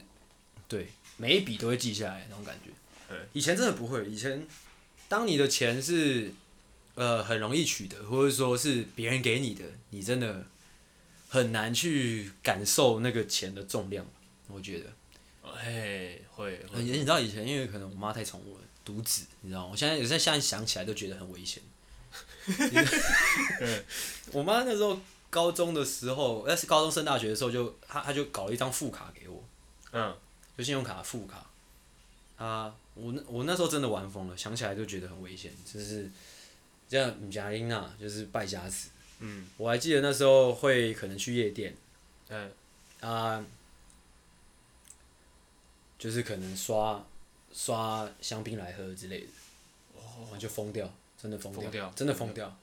[0.68, 2.70] 对，每一笔都会记下来那种感觉。
[3.09, 3.18] 对。
[3.33, 4.46] 以前真的不会，以前
[5.09, 6.33] 当你的钱是。
[6.96, 10.46] 呃，很容易取得，或者说是别人给你的，你真的
[11.29, 14.07] 很难去感受那个钱的重量。
[14.46, 14.92] 我觉得，
[15.52, 16.64] 哎，会。
[16.66, 19.68] 会你知道以前，因为可能我妈太宠我了，独子，你知道吗？
[19.72, 21.62] 我现在有时候现在想起来都觉得很危险。
[24.33, 24.98] 我妈那时候
[25.30, 29.42] 高中的时候，那是高中升大学的时候就，就她她就搞了一张副卡给我，
[29.92, 30.16] 嗯，
[30.57, 31.46] 就信用卡副卡。
[32.37, 36.11] 啊，我那我那时候真的玩疯了，想起来就觉得很危险，就是。
[36.87, 38.90] 这样唔佳音呐，就是败家子。
[39.18, 41.74] 嗯，我还记得那时候会可能去夜店，
[42.28, 42.52] 嗯，
[43.00, 43.42] 啊，
[46.05, 47.03] 就是可能刷
[47.51, 49.27] 刷香槟来喝之类的，
[49.95, 50.87] 哦，就疯掉，
[51.17, 52.55] 真的疯掉，掉真的疯掉，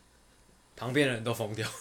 [0.76, 1.68] 旁边的人都疯掉。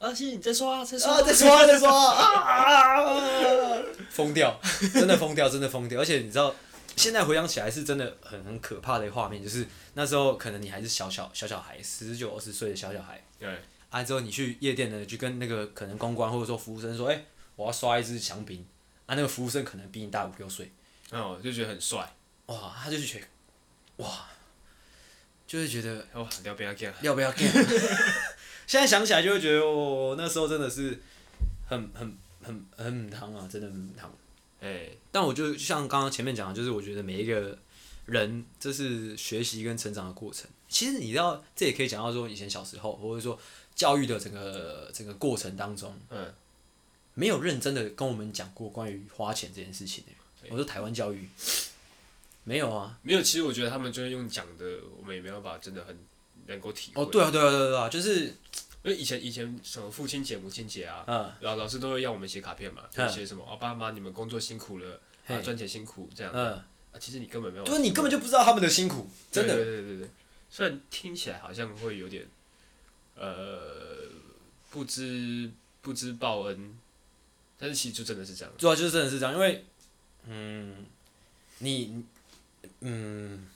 [0.00, 3.80] 阿信，你在刷， 在刷，在刷，在刷，啊！
[4.10, 4.60] 疯掉，
[4.92, 6.52] 真的疯掉，真的疯掉，而且你知道。
[6.96, 13.22] 现在回想起来是真的很很可怕的一个画面，就是那时候可能你还是小小小小孩，十九二十岁的小小孩。
[13.38, 13.48] 对。
[13.90, 18.66] 啊，之后你去夜店呢，就跟那个可能公关或者说服务生说：“哎、欸，我要刷一支香槟。”
[19.08, 20.70] 啊，那个服务生可能比你大五六岁。
[21.10, 22.14] 哦，就觉得很帅。
[22.46, 23.26] 哇，他就是觉得，
[24.04, 24.28] 哇，
[25.46, 26.94] 就会觉得哇，要不要干？
[27.02, 27.40] 要不要干？
[28.68, 31.00] 现在想起来就会觉得，哦，那时候真的是
[31.66, 34.12] 很很很很烫啊，真的很烫。
[34.60, 37.58] 哎、欸，但我就像刚刚前面讲的，就是我觉得每一个
[38.04, 40.50] 人这是学习跟成长的过程。
[40.68, 43.38] 其实你知道，这也可以讲到说，以前小时候或者说
[43.74, 46.30] 教育的整个整个过程当中，嗯，
[47.18, 50.04] 没有认真的跟我们讲过关于花钱这件事情。
[50.42, 51.28] 欸、我说台湾教育
[52.44, 53.20] 没有啊，没有。
[53.20, 55.98] 其实我觉得他们就是用讲的，我们也没有办法真的很
[56.46, 57.02] 能够体会。
[57.02, 58.34] 哦，对啊，对啊，对啊，对啊，就是。
[58.84, 66.64] 因为以前以前什么父亲节、母亲节啊，嗯、老老师都会要我们写卡片嘛，就写什么哦，爸妈你们工作辛苦了，啊赚钱辛苦这样，嗯、啊
[66.98, 70.08] 其实你根本没有，对，你根本就不知道他们的辛苦，真的，对对对对，
[70.48, 72.24] 虽然听起来好像会有点，
[73.16, 74.08] 呃，
[74.70, 75.50] 不知
[75.82, 76.78] 不知报恩，
[77.58, 79.64] 但是其实就真的是这样，对啊就是真的是这样，因为，
[80.26, 80.86] 嗯，
[81.58, 82.04] 你，
[82.80, 83.46] 嗯。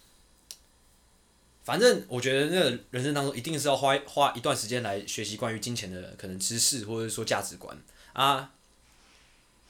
[1.65, 7.79] 反正我觉得那个人生当中一定是要花花一段时间来学习关于金钱的可能知识或者说价值观
[8.15, 8.51] 啊。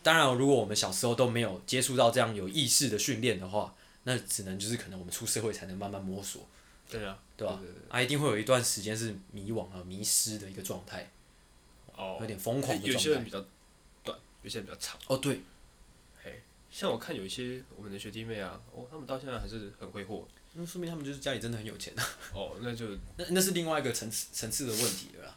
[0.03, 6.49] 当然，如果我们小时候都没有接触到这样有意识的训练的话，那只能就是可能我们出社会才能慢慢摸索。
[6.89, 7.61] 对啊，对吧？
[7.91, 11.11] 啊，一定会有一段时间是迷惘啊、迷失的一个状态。
[11.95, 12.17] 哦。
[12.21, 12.93] 有点疯狂的状态。
[12.95, 13.47] 有些人比较短，
[14.43, 14.99] 有些人比较长。
[15.07, 15.41] 哦，对。
[16.23, 20.27] 嘿，像我看有一些我们的学弟妹啊，哦，他们到现在还是很挥霍。
[20.55, 22.05] 那说明他们就是家里真的很有钱啊！
[22.35, 25.35] 哦，那就 那那是另外一个层次层次的问题了啦。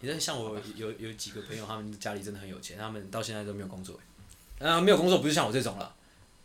[0.00, 3.98] 你看，像我有有几个朋友，他们家里真的很有钱，他们到现在都没有工作。
[4.60, 5.92] 啊，没有工作不是像我这种了，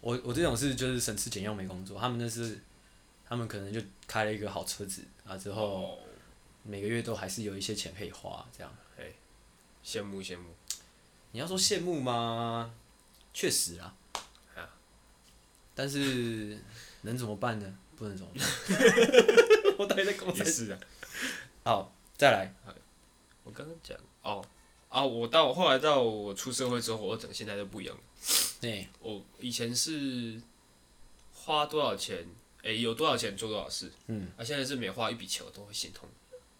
[0.01, 1.99] 我我这种是就是省吃俭用没工作。
[1.99, 2.59] 他们那是，
[3.27, 5.99] 他们可能就开了一个好车子啊，之后
[6.63, 8.75] 每个月都还是有一些钱可以花，这样。
[8.97, 9.11] 哎，
[9.85, 10.45] 羡慕羡慕。
[11.33, 12.73] 你要说羡慕吗？
[13.33, 13.93] 确实啊。
[15.75, 16.57] 但是。
[17.05, 17.77] 能怎么办呢？
[17.97, 18.47] 不能怎么办。
[19.77, 20.45] 我待在公司。
[20.45, 20.79] 是啊。
[21.65, 22.53] 好，再来。
[23.43, 24.41] 我刚刚讲哦
[24.87, 28.01] 啊，我到后来到我出社会之后，我整个心态都不一样了。
[28.61, 28.87] 对。
[29.01, 30.41] 我以前是
[31.33, 32.25] 花多少钱，
[32.59, 33.91] 哎、欸，有多少钱做多少事。
[34.07, 34.29] 嗯。
[34.37, 36.07] 啊，现在是每花一笔钱，我都会心痛。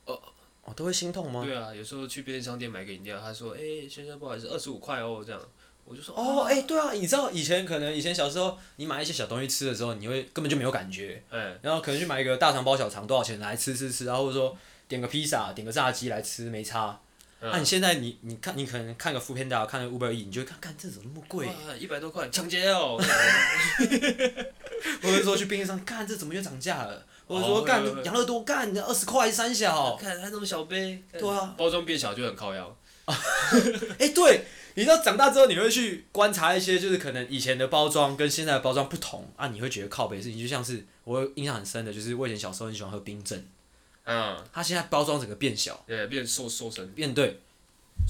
[0.03, 0.21] 哦，
[0.65, 1.43] 哦，都会心痛吗？
[1.43, 5.41] 对啊，有时候去便利商店买个饮料，他说：“哎、欸，先生，不好意思，二十五块哦。”这样。
[5.86, 16.97] 我就说哦，哎、欸，对啊，你知道以前可能以前小时候，你买一些小东西吃的时候，你会根本就没有感觉，嗯，然后可能去买一个大肠包小肠多少钱来吃吃吃，然后或者说点个披萨，点个炸鸡来吃没差。
[17.41, 21.49] 那、嗯啊、你现在你你看你可能看个 foodpanda，看个 Uber Eats，你就会看看这怎么那么贵？
[21.78, 22.97] 一百多块，抢劫哦！
[25.04, 27.06] 或者说去便利商店看这怎么又涨价了？
[27.27, 31.29] 或者说干养乐多干二十块三小，看它那种小杯，对。
[31.29, 32.75] 啊，包装变小就很靠腰。
[33.05, 34.45] 哎、欸，对。
[34.75, 39.31] 你知道长大之后，你会去观察一些，就是可能以前的包装跟现在的包装不同。
[39.36, 43.47] 啊，你会觉得靠北的事情，就像是我印象很深的，就是我以前小时候很喜欢喝冰镇，
[44.05, 47.39] 嗯，它现在包装整个变小，对，变瘦瘦身，变对，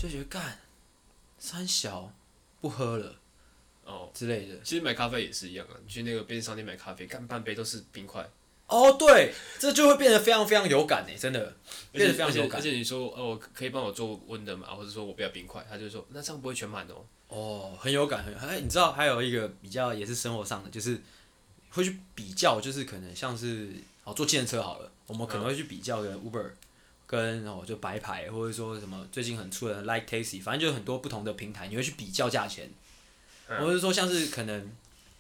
[0.02, 0.58] 就觉得干，
[1.38, 2.14] 三小
[2.62, 3.14] 不喝了
[3.84, 4.10] 哦。
[4.14, 4.58] 之类的。
[4.64, 8.26] 其实买咖啡也是一样啊，你去那个便利商店买咖啡，干半杯都是冰块。
[8.68, 11.56] 哦，对，这就会变得非常非常有感诶，真的。
[11.92, 12.60] 变得非常有感。
[12.60, 17.06] 而且你说哦，可以帮我做温的嘛，或者说我不要冰块，他就说那这样不会全满哦。
[17.28, 21.00] 哦，很有感，很哎，你知道还有一个比较也是生活上的，就是
[21.70, 23.70] 会去比较，就是可能像是
[24.04, 26.50] 哦坐计程车好了，我们可能会去比较跟 Uber
[27.06, 32.72] 跟哦就白牌或者说什么最近很出的 Like Taxi，反正就很多不同的平台，你会去比较价钱，
[33.48, 34.72] 或者说像是可能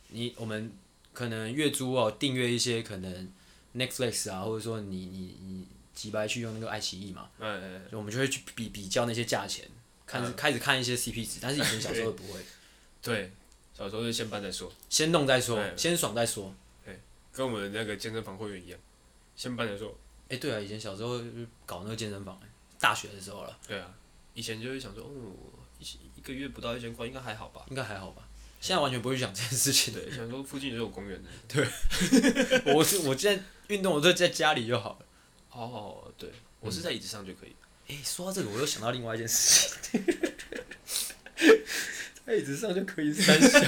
[0.08, 0.72] 你我们
[1.14, 3.32] 可能月租哦订阅一些可能。
[3.76, 9.68] Netflix 啊，或者说你你你几百去用那个爱奇艺嘛，嗯嗯，就我们就会去比比较那些价钱，
[10.06, 12.40] 看、嗯、开始看一些 CP 值，但是以前小时候不会。
[13.02, 13.32] 对，
[13.74, 16.54] 小时候就先办再说，先弄再说，先爽再说。
[16.86, 17.00] 对，
[17.32, 18.80] 跟我们那个健身房会员一样，
[19.36, 19.90] 先办再说。
[20.26, 21.20] 哎、欸，对啊，以前小时候
[21.66, 22.40] 搞那个健身房，
[22.80, 23.58] 大学的时候了。
[23.68, 23.92] 对啊，
[24.36, 25.10] 以前就是想说，哦，
[25.80, 25.84] 一
[26.16, 27.66] 一个月不到一千块，应该还好吧？
[27.72, 28.22] 应该还好吧？
[28.64, 29.94] 现在完全不会想这件事情。
[29.94, 31.30] 对，想说附近也有公园的。
[31.50, 31.68] 对，
[32.74, 33.44] 我是我现在。
[33.68, 35.06] 运动我就在家里就好了。
[35.52, 37.56] 哦，对，我是在椅子上就可以。
[37.88, 40.04] 哎、嗯欸，说到这个，我又想到另外一件事情，
[42.26, 43.60] 在椅子上就可以三小。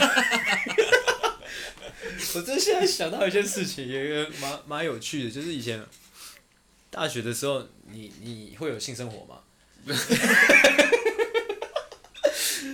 [2.35, 5.81] 我真现在想到一件事情，也蛮蛮有趣的，就是以前
[6.89, 9.39] 大学的时候，你你会有性生活吗？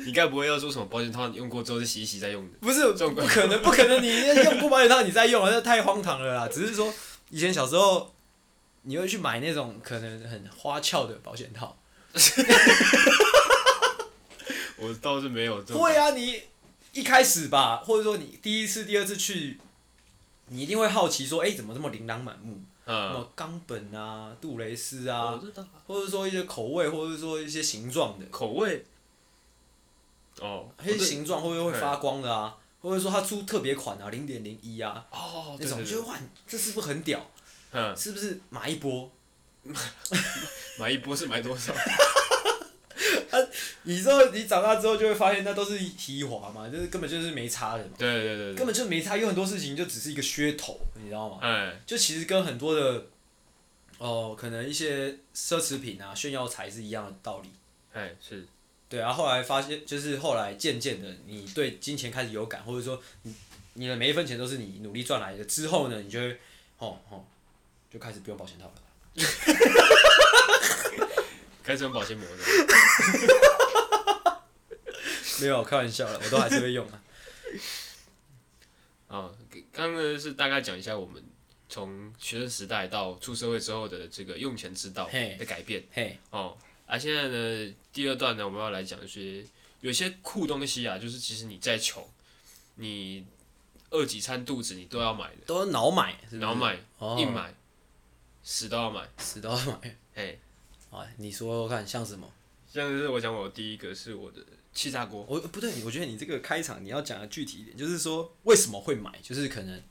[0.05, 2.57] 你该不会要说什么保险套用过之后再洗一洗再用的？
[2.59, 4.07] 不是，不可能，不可能，你
[4.43, 6.47] 用过保险套你再用啊，那太荒唐了啦！
[6.47, 6.93] 只是说。
[7.33, 8.13] 以前小时候，
[8.81, 11.77] 你会去买那种可能很花俏的保险套。
[14.75, 15.81] 我倒是没有这种。
[15.81, 16.41] 会啊，你
[16.91, 19.57] 一开始吧，或者说你第一次、第二次去，
[20.47, 22.59] 你一定会好奇说：“哎、欸，怎么这么琳琅满目？
[22.85, 25.39] 什么冈本啊、杜蕾斯啊，
[25.87, 28.85] 或者说一些口味，或者说一些形状的口味。”
[30.39, 32.57] 哦，一些形状会不会会发光的啊？
[32.81, 36.17] 或者说它出特别款啊，零点零一啊，哦、那种就哇，
[36.47, 37.23] 这是不是很屌？
[37.71, 39.11] 嗯，是不是买一波？
[40.79, 41.71] 买一波是买多少？
[43.31, 43.37] 啊，
[43.83, 47.91] 你说你长大之后就会发现，那都是提滑嘛，就是根本就是没差的嘛。
[47.97, 51.37] 对对对，对根本就没差，有很多事情就只是一个噱头，你知道吗？
[51.41, 53.05] 哎，就其实跟很多的
[53.99, 57.49] 哦、呃，可能一些奢侈品啊、炫耀财是一样的道理。
[57.93, 58.45] 哎，是。
[58.91, 63.33] 对啊，后来发现就是后来渐渐的，你对金钱开始有感，或者说你
[63.75, 65.45] 你的每一分钱都是你努力赚来的。
[65.45, 66.37] 之后呢，你就会
[66.77, 67.23] 哦哦，
[67.89, 68.73] 就开始不用保险套了。
[71.63, 72.37] 开始用保鲜膜了。
[75.39, 77.01] 没有，开玩笑了，我都还是会用啊。
[79.07, 79.31] 啊，
[79.71, 81.23] 刚刚是大概讲一下我们
[81.69, 85.81] 从学生时代到出社会之后的这个用钱之道的改变。
[85.93, 86.57] 嘿，哦。
[86.91, 89.41] 啊，现在呢，第二段呢，我们要来讲一些
[89.79, 92.05] 有些酷东西啊，就是其实你再穷，
[92.75, 93.25] 你
[93.91, 96.77] 饿几餐肚子你都要买的，都要脑买，脑买，
[97.17, 97.55] 硬买，
[98.43, 99.95] 死都要买，死都要买。
[100.15, 100.37] 哎，
[100.91, 102.29] 哎，你说说看，像什么？
[102.69, 105.25] 像是我讲，我第一个是我的气炸锅。
[105.29, 109.81] 我不对，我觉得你这个开场你要讲的具体一点，就是说为什么会买，就是可能，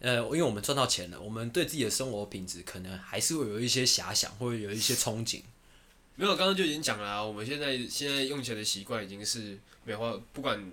[0.00, 5.42] 呃，因为我们赚到钱了，我们对自己的生活品质可能还是会有一些遐想，或者有一些憧憬。
[6.20, 7.24] 没有，刚刚就已经讲了啊。
[7.24, 10.70] 我们现在现在用钱的习惯已经是没话，不管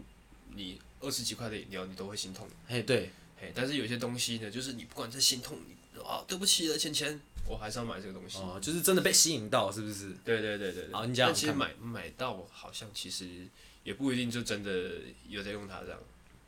[0.54, 2.46] 你二十几块的饮料，你都会心痛。
[2.68, 8.40] 嘿，对，嘿，但是有些东西呢，就是你不管再心痛，你啊，对不起了，钱钱，我还是要买这个东西。
[8.40, 10.10] 哦，就是真的被吸引到，是不是？
[10.26, 10.94] 对对对对对。
[10.94, 11.30] 好，你讲。
[11.30, 13.48] 但其实买买到，好像其实
[13.86, 14.92] 也不一定就真的
[15.30, 15.98] 有在用它这样。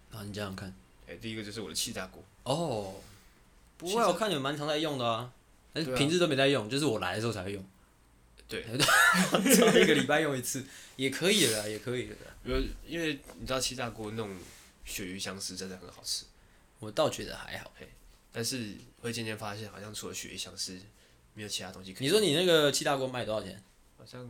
[0.09, 0.75] 好，你讲讲看。
[1.07, 2.21] 哎，第一个就是我的气炸锅。
[2.43, 2.95] 哦。
[3.77, 5.31] 不会，我看你们蛮常在用的啊。
[5.71, 7.65] 但是平时都没在用，就是我来的时候才会用。
[8.49, 8.65] 对，
[9.81, 12.15] 一个礼拜用一次也可以了，也可以了。
[12.43, 14.35] 因为，因为你知道七大锅那种
[14.83, 16.25] 鳕鱼香丝真的很好吃，
[16.79, 17.71] 我倒觉得还好。
[17.79, 17.88] 嘿，
[18.31, 20.79] 但是会渐渐发现，好像除了鳕鱼香丝，
[21.35, 22.07] 没有其他东西可以。
[22.07, 23.63] 你说你那个七大锅卖多少钱？
[23.99, 24.27] 好像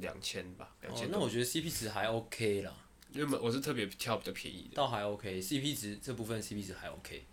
[0.00, 1.10] 两千吧，两千。
[1.10, 2.76] 那我觉得 CP 值还 OK 啦，
[3.12, 4.74] 因为我是特别挑比较便宜的。
[4.74, 7.24] 倒还 OK，CP 值这部分 CP 值还 OK。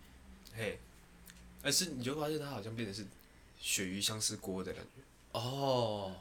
[0.55, 0.79] 嘿，
[1.61, 3.05] 但是你就发现它好像变成是
[3.59, 5.01] 鳕鱼香丝锅的感觉。
[5.31, 6.15] 哦。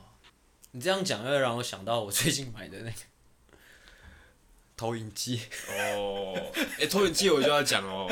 [0.72, 2.96] 你这样讲，又让我想到我最近买的那个
[4.76, 5.40] 投影机。
[5.68, 8.06] 哦，哎，投影机我就要讲哦，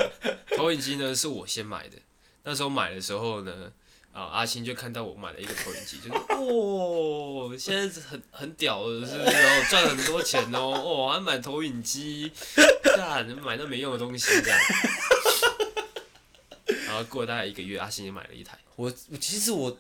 [0.56, 1.96] 投影机呢是我先买的。
[2.44, 3.70] 那时候买的时候呢，
[4.12, 9.36] 啊，阿星就看到我买了一个投影机，就是 哦，现在很很屌的，是不是？
[9.36, 12.32] 然后赚很多钱哦，哦，还买投影机，
[12.96, 14.58] 干，买那没用的东西这样。
[16.86, 18.58] 然后过了大概一个月，阿星也买了一台。
[18.76, 18.90] 我
[19.20, 19.76] 其实我。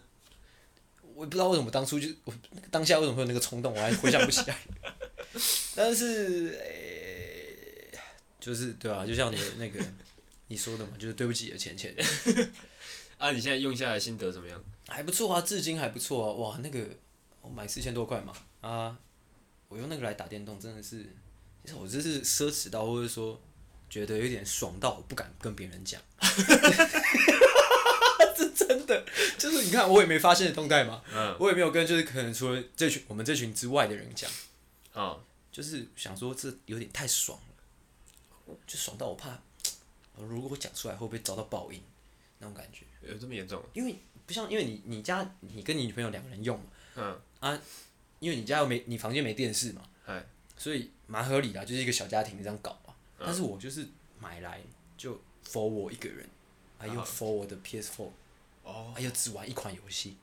[1.16, 2.34] 我也不知道为什么当初就我
[2.70, 4.58] 当下为什么会有那个冲动，我还回想不起来。
[5.74, 7.98] 但是，诶、欸，
[8.38, 9.82] 就是对啊，就像你那个
[10.48, 11.94] 你说的嘛，就是对不起的钱钱。
[13.16, 14.62] 啊，你现在用下来心得怎么样？
[14.88, 16.32] 还不错啊，至今还不错啊。
[16.34, 16.86] 哇，那个
[17.40, 18.98] 我买四千多块嘛，啊，
[19.68, 21.02] 我用那个来打电动，真的是，
[21.64, 23.40] 其实我这是奢侈到，或者说
[23.88, 25.98] 觉得有点爽到，我不敢跟别人讲。
[28.36, 29.04] 是真的，
[29.38, 34.30] 就是你看，我也没发现的动态嘛，嗯，我也没有跟，就是可能除了这群我们这群之外的人讲，
[34.92, 35.18] 啊，
[35.50, 39.38] 就是想说这有点太爽了，就爽到我怕，
[40.16, 41.80] 如果我讲出来会不会遭到报应，
[42.38, 42.84] 那种感觉。
[43.02, 43.62] 有这么严重？
[43.72, 43.96] 因为
[44.26, 46.64] 不像，因为你你家你跟你女朋友两个人用嘛，
[46.96, 47.60] 嗯啊，
[48.18, 49.82] 因为你家又没你房间没电视嘛，
[50.56, 52.94] 所以蛮合理的，就是一个小家庭这样搞嘛。
[53.18, 53.86] 但是我就是
[54.18, 54.60] 买来
[54.96, 56.26] 就 for 我一个人，
[56.78, 58.08] 还有 for 我的 PS4，
[58.66, 60.16] 哦，还有只玩一款游戏。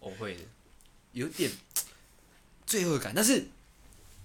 [0.00, 0.42] 我会的，
[1.12, 1.50] 有点
[2.66, 3.46] 罪恶感，但是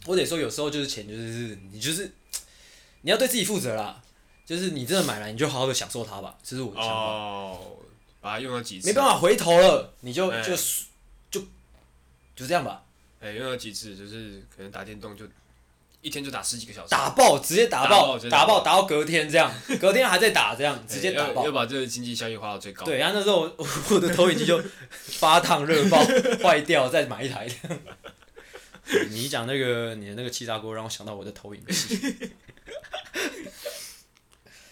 [0.06, 2.12] 我得说，有时候就是钱，就是你就是。
[3.02, 4.04] 你要对自己负责啦，
[4.46, 6.94] 就是你真的买来，你就好好的享受它吧，这是我的想法。
[6.94, 7.78] 哦，
[8.20, 10.54] 把它用了几次，没办法回头了，你就就
[11.32, 11.42] 就
[12.36, 12.84] 就这样吧。
[13.22, 15.26] 哎，用了几次，就是可能打电动就
[16.02, 22.86] 一天就打十几个小时，打爆，直接打爆，打爆，打到隔天这样， 隔天还在打这样，直接打爆，要把这个经济效益花到最高。
[22.86, 25.98] 对，然后那时候我 我的投影机就发烫热爆
[26.42, 27.50] 坏掉，再买一台。
[29.10, 32.32] 你讲那个你的那个气炸锅，让我想到我的投影机。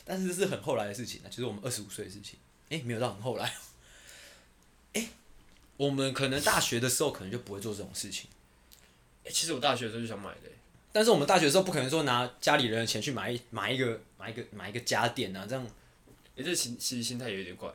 [0.05, 2.39] 但是这是很后来的事情啊，就是我们二十五岁的事情。
[2.69, 3.45] 哎、欸，没有到很后来。
[4.93, 5.09] 哎、欸，
[5.75, 8.29] 我们可能大学的时候可能就不会做这种事情。
[9.23, 10.49] 哎、欸，其实我大学的时候就想买的，
[10.97, 15.63] 但是我们大学的时候不可能说拿家里人的钱去买一买一个买一个买一个家电啊，这样。
[16.35, 17.71] 哎、欸，这心其实心态有点怪。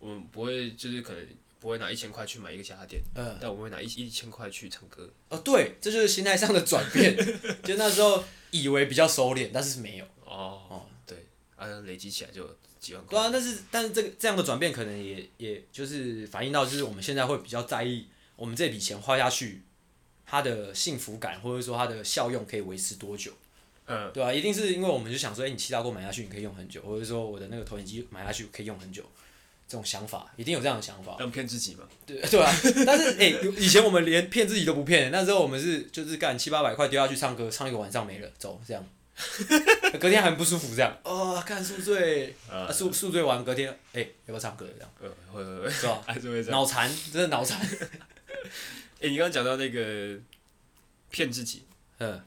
[0.00, 1.24] 我们不会就是可能
[1.60, 5.08] 不会拿一千块去买一个家电，嗯，但我们会拿一一千块去唱歌。
[5.28, 7.16] 哦，对，这就是心态上的转变。
[7.62, 10.04] 就那时候以为比较收敛，但是没有。
[10.24, 10.86] 哦哦。
[11.56, 12.46] 啊，累积起来就
[12.78, 13.16] 几万块。
[13.16, 19.62] 对啊，但是但是这个这样的转变可能也也就是反映到，就是我们现在会比较在意我们这笔钱花下去，
[20.26, 23.32] 它的幸福感或者说它的效用可以维持多久。
[23.86, 29.02] 嗯，对啊，一定是因为我们就想说，哎、欸，你气炸锅买下去你可以用很久，或者说我的那个投影机买下去可以用很久，
[29.68, 31.16] 这种想法一定有这样的想法。
[31.20, 31.84] 要骗自己嘛？
[32.04, 32.52] 对对啊，
[32.84, 38.84] 但是哎、欸，以前我们连骗自己都不骗，那时候我们是就是干七八百块丢下去唱歌，唱一个晚上没了，走这样。
[40.00, 44.90] 隔天很不舒服，这样哦，看宿醉，啊宿宿醉完隔天，哎、欸，要不要唱歌这样？
[45.00, 46.02] 呃，会会会，是吧？
[46.04, 46.60] 还是会这样。
[46.60, 47.60] 脑残，真的脑残。
[48.98, 50.18] 哎、欸，你刚刚讲到那个
[51.10, 51.64] 骗自己，
[51.98, 52.20] 嗯，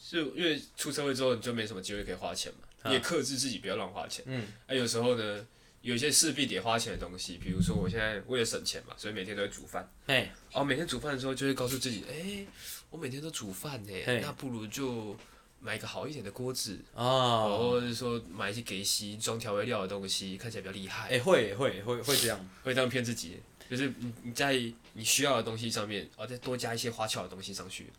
[0.00, 4.24] 是因为出社会之后你就没什么机会可以花钱嘛，你也克制自己不要乱花钱。
[4.26, 5.46] 嗯，哎、啊，有时候呢，
[5.82, 9.90] 有一些势必得花钱的东西，比如说我现在为了省钱嘛，所以每天都会煮饭。
[10.06, 12.46] 哎，哦，每天煮饭的时候就会告诉自己，哎、欸，
[12.90, 15.16] 我每天都煮饭呢，那不如就。
[15.58, 21.08] 买一个好一点的锅子哦，或者是说买一些给洗装调味料的东西，看起来比较厉害。
[21.08, 24.54] 哎、欸，会会会会这样，会这样骗自己，就是你你在
[24.92, 27.86] 你需要的东西上面，哦，再多加一些花俏的东西上去。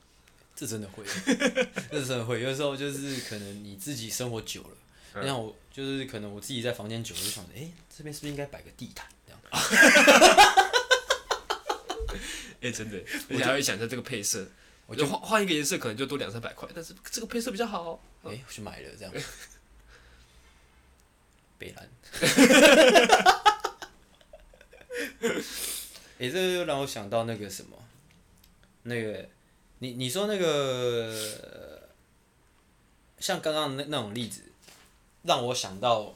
[0.57, 1.03] 这真的会，
[1.91, 2.41] 这真的会。
[2.41, 4.69] 有时候就是可能你自己生活久了，
[5.21, 9.39] 你看、嗯、我就是可能我自己在房间久了，就想着，哎、欸，这边是不是应该摆个地毯这样？
[12.59, 12.99] 哎、欸，真的，
[13.29, 14.47] 我还会想着这个配色。
[14.87, 18.03] 我就换换一个颜色，可能就多两三百块，但是这个配色比较好。
[18.23, 19.13] 哎、欸，我去买了这样。
[21.59, 21.87] 北兰。
[25.21, 27.77] 哎、欸，这又让我想到那个什么，
[28.83, 29.27] 那个
[29.79, 31.89] 你你说那个，
[33.19, 34.43] 像刚刚那那种例子，
[35.23, 36.13] 让我想到，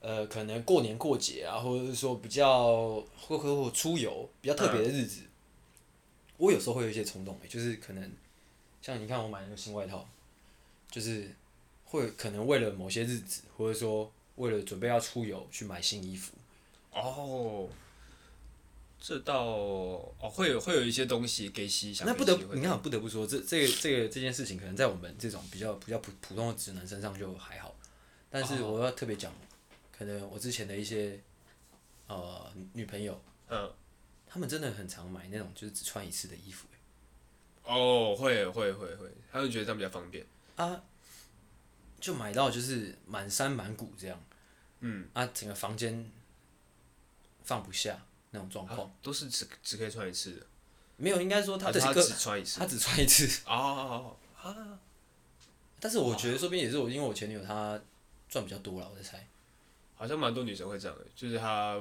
[0.00, 5.20] 呃，可能过年过节啊，或者是说比较或或出游比较特别的日子。
[5.20, 5.26] 嗯
[6.38, 8.12] 我有时候会有一些冲动，就是可能，
[8.82, 10.06] 像你看我买那个新外套，
[10.90, 11.34] 就是
[11.86, 16.34] 会可能为了某些日子，或者说为了准备要出游去买新衣服。
[16.96, 17.68] 哦，
[18.98, 21.94] 这倒哦会有会有一些东西给洗。
[22.04, 27.76] 那不得你看，不得不说，这这个这个这件事情，可能在我们这种比较比较普普通的直男身上就还好，
[28.30, 29.32] 但是我要特别讲，
[29.96, 31.20] 可能我之前的一些
[32.06, 33.72] 呃女朋友，嗯。
[34.28, 36.66] 他们真的很常买那种就是只穿一次的衣服，
[37.64, 40.26] 哦，会会会会，他们觉得这样比较方便。
[40.56, 40.82] 啊，
[42.00, 44.22] 就买到就是满山满谷这样，
[44.80, 45.08] 嗯。
[45.14, 46.10] 啊，整个房间
[47.46, 47.98] 放不下
[48.32, 50.46] 那种状况，啊，都是只只可以穿一次的，
[50.98, 51.90] 没有，应该说他只穿
[52.38, 54.78] 一次，他只穿一次哦啊，
[55.80, 57.80] 但是我觉得说不定也是我，因为我前女友她
[58.28, 59.26] 赚比较多了，我在猜，
[59.94, 61.78] 好像蛮多女生会这样的，就是她。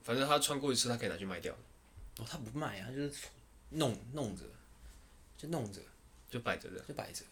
[0.00, 1.52] 反正她穿过一次，她可以拿去卖掉。
[2.18, 3.12] 哦，她不卖啊，就是
[3.70, 4.42] 弄弄着，
[5.36, 5.82] 就弄着，
[6.30, 7.22] 就摆着的，就摆着。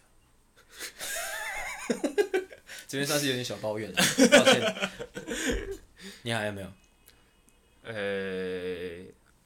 [2.87, 3.97] 这边算是有点小抱怨了，
[4.29, 4.89] 抱歉。
[6.21, 6.71] 你还有没有？
[7.87, 9.05] 呃、欸，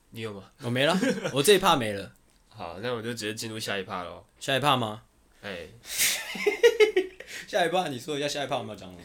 [0.10, 0.52] 你有吗？
[0.62, 0.98] 我没了，
[1.34, 2.12] 我这一趴没了。
[2.50, 4.26] 好，那我就直接进入下一趴喽。
[4.40, 5.04] 下一趴吗？
[5.42, 5.70] 哎、欸，
[7.48, 9.04] 下一趴，你说一下下一趴我们要讲什么？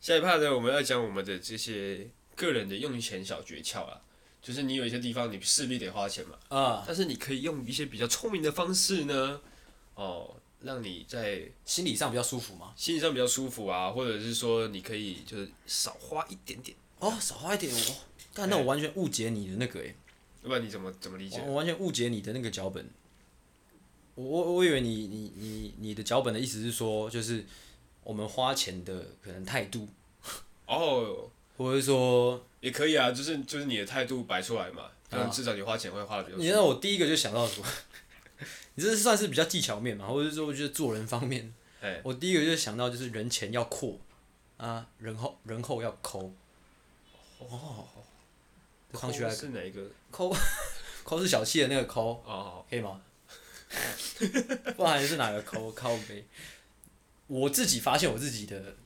[0.00, 4.00] 下一趴呢，我们要讲我们的这些个人的用钱小诀窍啊，
[4.40, 9.40] 就是你有一些地方你势必得花钱嘛，啊，但是你可以用一些比较聪明的方式呢，
[9.94, 10.34] 哦。
[10.60, 12.72] 让你在心理上比较舒服吗？
[12.74, 17.94] 心理上比较舒服啊，或者是说你可以就是少花一点点哦，少花一点哦。
[18.38, 19.92] 但那我完全误解你的那个诶，
[20.44, 21.42] 要不然你怎么怎么理解？
[21.44, 22.88] 我完全误解你的那个脚本。
[24.14, 27.44] 我我我以为你你你你的脚本的意思是说，就是
[28.04, 29.88] 我们花钱的可能态度
[30.66, 36.38] 哦，或者说也可以啊，就是就是你的态度摆出来嘛，但至少你花钱会花的比较。
[36.38, 37.66] 你让我第一个就想到什么？
[38.76, 43.98] 你这是算是比较技巧面嘛，或者是说我觉得做人方面，哎、我第一个就是想到就是人前要阔，
[44.56, 46.32] 啊，人后人后要抠。
[47.38, 47.86] 哦，
[48.92, 49.82] 抠是哪一个？
[50.10, 50.34] 抠，
[51.04, 52.22] 抠是小气的那个抠。
[52.24, 53.00] 哦，可以吗？
[54.76, 55.70] 不然是哪个抠？
[55.72, 56.24] 靠北。
[57.26, 58.76] 我自己发现我自己的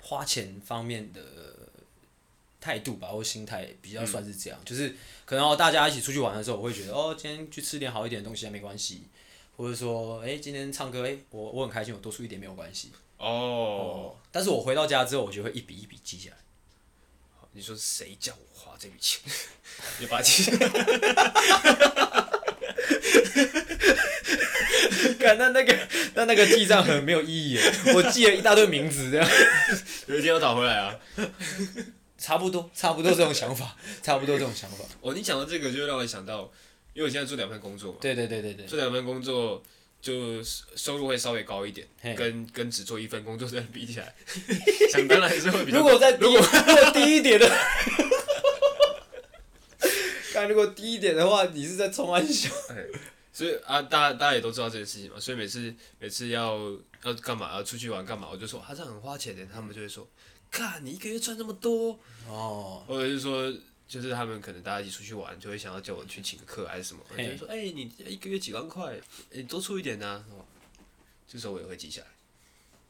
[0.00, 1.22] 花钱方面的。
[2.60, 4.94] 态度吧，或心态比较算是这样，嗯、就是
[5.24, 9.04] 可能大家一起出去玩的时候，我会觉得哦，今天去吃点好一点的东西还没关系，
[9.56, 12.90] 或者说，哎、欸，今天唱歌，哎、欸，我我很开心，我多出一点没有关系。
[13.16, 14.16] 哦，哦。
[14.32, 16.36] 但是我回到家之后，我就会一笔一笔记下来。
[17.58, 19.20] 你说谁叫我花这笔钱？
[19.98, 20.58] 你把它记下来。
[25.18, 25.76] 看那那个
[26.14, 29.28] 那那个记账很没有意义耶，我记了一大堆名字这样。
[30.06, 30.94] 有一天要找回来啊。
[32.16, 34.84] 差不多，差不多这种想法，差不多这种想法。
[35.00, 36.52] 哦，你讲到这个，就让我想到，
[36.94, 37.98] 因为我现在做两份工作嘛。
[38.00, 38.66] 对对对对对。
[38.66, 39.60] 做两份工作，
[40.00, 41.86] 就收入会稍微高一点，
[42.16, 44.14] 跟跟只做一份工作的人比起来，
[44.90, 45.78] 想当然还是会比较。
[45.78, 46.42] 如果再低，如果
[46.92, 47.48] 低一点的，
[50.32, 52.50] 看如果低一点的话，你是在冲安小。
[53.32, 56.58] 所以啊，大家大家也都知道这件事情嘛，所以每次每次要
[57.04, 60.08] 要干嘛，要出去玩干嘛，我就说，啊，这样很花钱的，他们就会说。
[60.50, 63.52] 看你一个月赚这么多哦，或者是说，
[63.88, 68.94] 就是他们可能大家一起出去玩，就会想要叫我去请客还是什么，就会说，哎、欸，你一个月几万块，
[69.30, 70.24] 你、欸，多出一点呐、啊，
[71.26, 72.06] 这时候我也会记下来。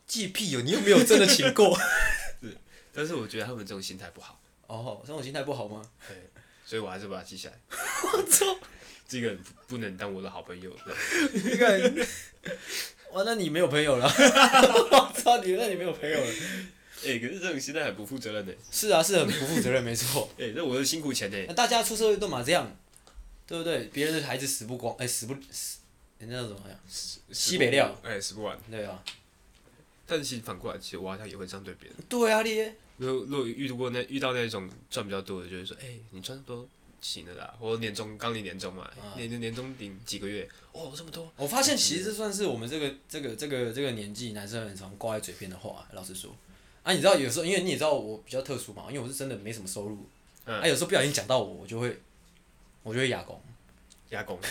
[0.07, 1.79] 记屁哦，你又没有真的请过。
[2.43, 2.57] 是，
[2.93, 4.41] 但是我觉得他们这种心态不好。
[4.67, 5.89] 哦，这种心态不好吗？
[6.09, 6.17] 对，
[6.67, 7.59] 所以我还是把它记下来。
[8.13, 8.45] 我操，
[9.07, 9.37] 这个
[9.67, 10.75] 不能当我的好朋友。
[11.33, 11.81] 你看，
[13.13, 14.07] 哇，那你没有朋友了。
[14.11, 16.33] 我操你，那你没有朋友了。
[17.05, 18.55] 哎、欸，可是这种心态很不负责任的。
[18.71, 20.29] 是啊，是很不负责任，没错。
[20.39, 21.45] 哎、欸，那我的辛苦钱呢？
[21.49, 22.77] 那大家出社会都嘛这样，
[23.47, 23.85] 对不对？
[23.93, 25.79] 别人的孩子死不光，哎、欸，死不死，
[26.19, 26.79] 人家怎么样？
[27.33, 28.59] 西北料，哎、欸，死不完。
[28.71, 29.03] 对啊。
[30.07, 31.97] 但是其实反过来，其实我好像也会这样对别人。
[32.09, 32.73] 对啊，你。
[32.97, 36.67] 如果如果遇到过那遇到那种赚比较多的，就是说，哎、欸，你赚多
[37.01, 41.33] 行了啦，或者年终刚领年终嘛，年年年终领几个月，哦，这么多。
[41.37, 46.35] 我发现其实这算是我们这个这个这个这个年纪男生很常挂在嘴边的话，老实说。
[46.89, 50.09] 啊，你知道有时候，因为你也知道我比较特殊嘛，因为我是真的没什么收入。
[50.47, 50.59] 嗯。
[50.59, 52.01] 啊，有时候不小心讲到我，我就会，
[52.83, 53.39] 我就会哑公。
[54.09, 54.41] 哑公。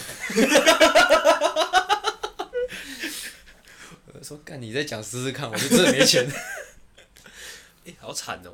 [4.13, 6.27] 我说干，你再讲试试看，我就真的没钱。
[6.27, 8.53] 哎、 欸，好惨哦！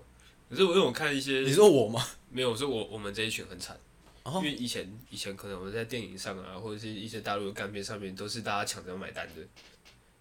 [0.50, 2.08] 可是我因为我看一些，你说我吗？
[2.30, 3.78] 没有，我说我我们这一群很惨。
[4.24, 4.36] 哦。
[4.38, 9.42] 因为以前以前可能我们在电影上啊，或者是一些大陆的干片上面，都是大家抢着买单的。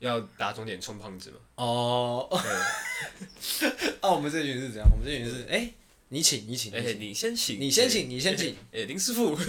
[0.07, 1.36] 要打肿脸充胖子嘛？
[1.55, 3.68] 哦，对。
[4.03, 5.74] 啊，我们这群是怎样，我们这群是，哎、欸，
[6.09, 9.46] 你请，你请，哎、欸，你先请，你先请，你先请，哎、欸，林师傅， 你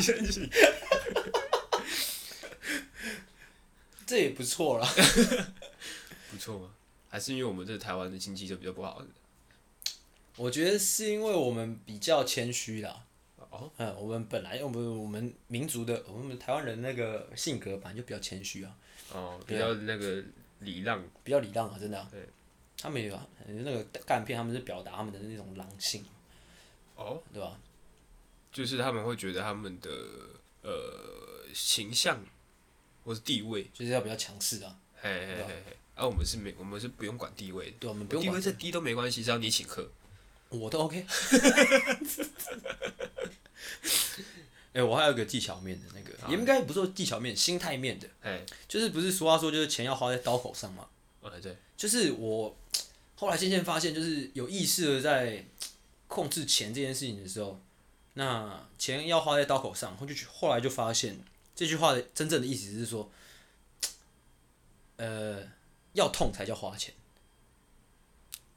[0.00, 0.48] 先请，
[4.06, 4.88] 这也不错啦，
[6.30, 6.70] 不错吗？
[7.08, 9.02] 还是因为我们这台湾的经济就比较不好？
[10.36, 13.02] 我觉得是因为我们比较谦虚啦。
[13.50, 18.76] 哦，嗯，我们本来我们我们民族的我们台湾人那个性格本来就比较谦虚啊，
[19.12, 20.22] 哦，比较那个
[20.60, 22.06] 礼让，比较礼让啊，真的、啊。
[22.10, 22.20] 对，
[22.78, 26.04] 他们有啊那个干片，他们是表达他们的那种狼性，
[26.94, 27.58] 哦，对吧？
[28.52, 29.90] 就是他们会觉得他们的
[30.62, 32.20] 呃形象
[33.04, 33.64] 或是地位。
[33.72, 38.52] 就是要比较强势啊，嘿嘿嘿嘿，啊，我们是没我们是不用管地位的，对，我们不用管地位。
[38.52, 39.90] 再低都没关系，只要你请客。
[40.50, 41.06] 我都 OK。
[44.72, 48.06] 哎、欸，我还有一个技巧面的那个，啊、也应该不是说技巧面，心态面的。
[48.22, 50.86] 哎、欸，就是不是俗话说就是钱要花在刀口上嘛？
[51.20, 51.56] 哦，对。
[51.76, 52.56] 就是我
[53.16, 55.44] 后来渐渐发现，就是有意识的在
[56.06, 57.60] 控制钱这件事情的时候，
[58.14, 61.18] 那钱要花在刀口上，后就后来就发现
[61.56, 63.10] 这句话的真正的意思是说，
[64.96, 65.42] 呃，
[65.94, 66.94] 要痛才叫花钱。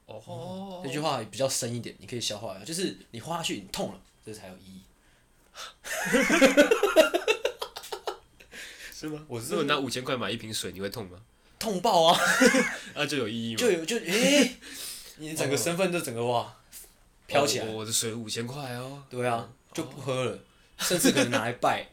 [0.06, 4.82] 哦，这句话比较深一点，你可以消化一下，就是你花下去，你痛了，这才有意义。
[8.94, 9.24] 是吗？
[9.28, 11.18] 我如果拿五千块买一瓶水，你会痛吗？
[11.58, 12.20] 痛爆啊！
[12.94, 13.58] 那就有意义吗？
[13.58, 14.56] 就有就诶、欸，
[15.16, 16.54] 你整个身份就整个哇
[17.26, 17.66] 飘起来。
[17.66, 19.02] 我的水五千块哦。
[19.08, 20.38] 对啊，就不喝了，
[20.78, 21.88] 甚至可能拿来拜。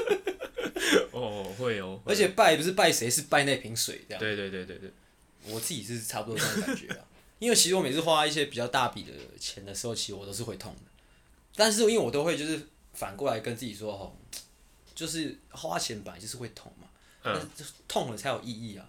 [1.12, 2.00] 哦，会哦。
[2.04, 4.20] 而且拜不是拜谁，是拜那瓶水这样。
[4.20, 4.92] 对对对对对。
[5.44, 6.98] 我自己是差不多这种感觉啊，
[7.38, 10.82] 因为其实我每次花一些比较大笔的钱的时候，其实我都是会痛的。
[11.58, 14.14] 但是因为我都会就是反过来跟自己说哦，
[14.94, 16.86] 就是花钱本来就是会痛嘛，
[17.24, 17.50] 嗯，
[17.88, 18.88] 痛了才有意义啊，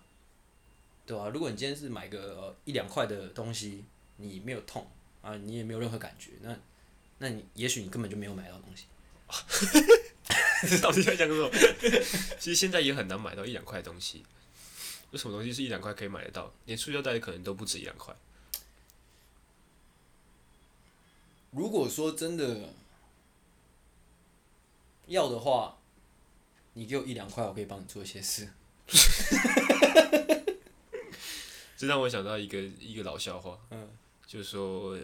[1.07, 1.29] 对吧？
[1.29, 3.83] 如果你今天是买个一两块的东西，
[4.17, 4.87] 你没有痛
[5.23, 6.55] 啊，你也没有任何感觉，那
[7.17, 8.85] 那你也许你根本就没有买到东西。
[10.81, 11.49] 到底在讲什么？
[12.39, 14.23] 其实现在也很难买到一两块东西。
[15.11, 16.53] 有什么东西是一两块可以买得到？
[16.65, 18.13] 连塑料袋可能都不止一两块。
[21.51, 22.69] 如果说真的
[25.07, 25.77] 要的话，
[26.73, 28.47] 你给我一两块，我可以帮你做一些事。
[31.75, 33.89] 这让我想到一个一个老笑话，嗯，
[34.27, 34.99] 就是说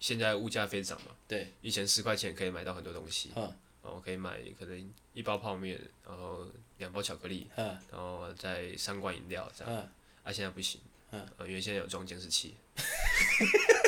[0.00, 3.42] 现在物价飞涨嘛，对，以前十块钱可以买到很多东西，嗯，
[3.82, 6.46] 然后可以买可能一包泡面，然后
[6.78, 9.88] 两包巧克力，嗯，然后再三罐饮料这样，嗯，
[10.24, 10.80] 啊，现在不行，
[11.12, 12.56] 嗯，因为现在有装监视器。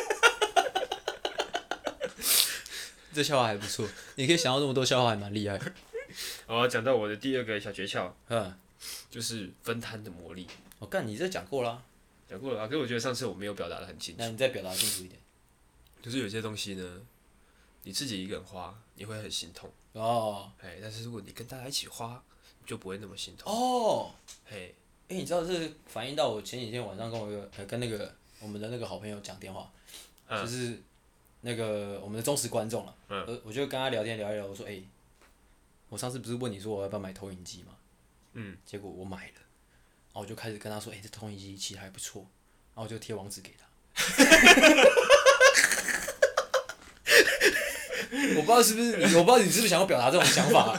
[3.18, 5.60] 这笑话还不错，你可以想到这么多笑话，还蛮厉害。
[6.46, 8.56] 好，讲到我的第二个小诀窍，嗯，
[9.10, 10.46] 就是分摊的魔力。
[10.78, 11.82] 我干，你这讲过了，
[12.30, 12.68] 讲过了啊。
[12.68, 14.22] 可是我觉得上次我没有表达的很清楚。
[14.22, 15.20] 那你再表达清楚一点。
[16.00, 17.00] 就是有些东西呢，
[17.82, 19.68] 你自己一个人花，你会很心痛。
[19.94, 20.48] 哦。
[20.62, 22.22] 哎，但是如果你跟大家一起花，
[22.64, 23.52] 就不会那么心痛。
[23.52, 24.14] 哦。
[24.46, 24.72] 嘿，
[25.08, 29.68] 哎，你知道这是反映到我前几天晚上跟我一个呃跟那个我们的那个好朋友讲电话，
[30.28, 30.80] 嗯、就是。
[31.40, 34.84] 那个我们的忠实观众了，嗯，我就跟他聊天聊一聊，我说，哎、欸，
[35.88, 37.76] 我上次不是问你说我要不要买投影机吗？
[38.32, 42.22] 嗯，结果我买了，然后我就开始跟他说，哎、欸，这投影机其实还不错，
[42.74, 43.66] 然后我就贴网址给他。
[48.36, 50.74] 我不知道是不是，我不知道你是不是想要表达这种想法，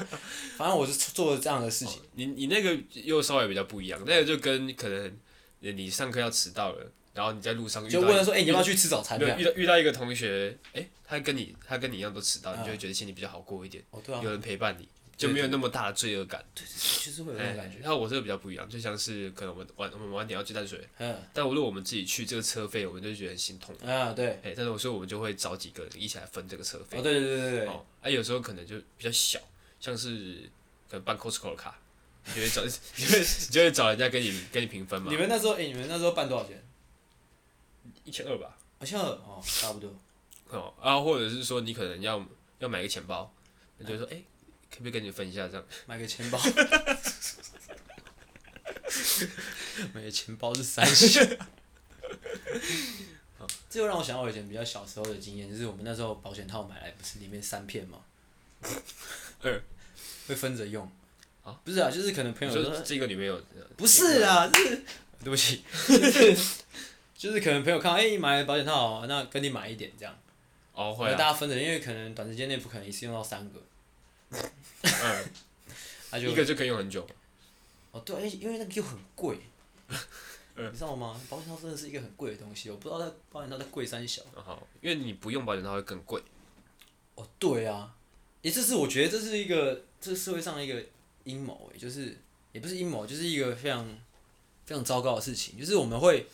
[0.58, 2.02] 反正我是做了这样的事情。
[2.02, 5.18] 哦、你你那个又稍微比较不一样，那个就跟可能
[5.62, 6.92] 你上课要迟到了。
[7.14, 13.84] 然后你在路上遇到，就问他说：“哎、欸，你要不要去吃早餐？”遇到遇到一个同学，哎、欸，他跟你他跟你一样都迟到，你就会觉得心里比较好过一点。
[13.92, 14.22] 哦，对啊。
[14.24, 14.88] 有人陪伴你，
[15.18, 16.44] 就没有那么大的罪恶感。
[16.54, 17.80] 对，就是会有那种感觉。
[17.80, 21.16] 然后我这个比较不一样，就像是可能我们晚我们晚点要去淡水，嗯。
[21.34, 23.76] 但如果我们自己去，这个车费我们就觉得很心痛。
[23.86, 24.40] 啊，对。
[24.44, 27.00] 哎，但是我说我们就会找几个人一起来分这个车费。
[27.00, 27.68] 哦，对对对对对。
[27.68, 29.40] 哦，哎，有时候可能就比较小，
[29.80, 30.50] 像是
[30.90, 31.78] 可能办 Costco 的卡，
[32.26, 32.64] 你就会找，
[32.96, 35.12] 你就会你就会找人家跟你跟你平分嘛。
[35.12, 36.64] 你们那时候，哎，你们那时候办多少钱？
[38.10, 39.88] 一千二吧，一千二哦，差不多。
[40.50, 42.26] 哦啊，或者是说你可能要
[42.58, 43.32] 要买个钱包，
[43.78, 44.26] 你就说哎、欸，
[44.72, 45.64] 可不可以跟你分一下这样？
[45.86, 46.40] 买个钱包，
[49.94, 51.38] 买个钱包是三千。
[53.38, 58.00] 好，这又让我想到我以前比较小时候的经验，就是我们那时候保险套买来不是里面三片吗？
[59.44, 59.62] 嗯，
[60.28, 60.92] 会分着用。
[61.44, 63.40] 啊，不是啊，就是可能朋友说，说这个里面有，
[63.78, 64.84] 不是啊，是
[65.24, 65.64] 对不起。
[67.20, 70.18] 就是可能朋友看到，哎、欸，你买保险套，那跟你买一点这样。
[70.72, 71.12] 哦，会、啊。
[71.12, 73.62] 大家分着，因为可能短时间内不可能一次用到三个。
[74.82, 75.26] 嗯。
[76.12, 77.06] 那就一个就可以用很久。
[77.92, 79.38] 哦，对，因为那个又很贵。
[80.56, 81.20] 嗯、你知道吗？
[81.30, 84.22] 保险套真的是一个很贵的东西，我不知道它保险套在贵三小。
[84.34, 86.24] 好，因为你不用保险套会更贵。
[87.16, 87.94] 哦，对啊。
[88.42, 90.82] 也这是我觉得这是一个这社会上的一个
[91.26, 92.18] 阴谋，哎，就是
[92.54, 93.86] 也不是阴谋，就是一个非常
[94.66, 96.26] 非常糟糕的事情，就是我们会。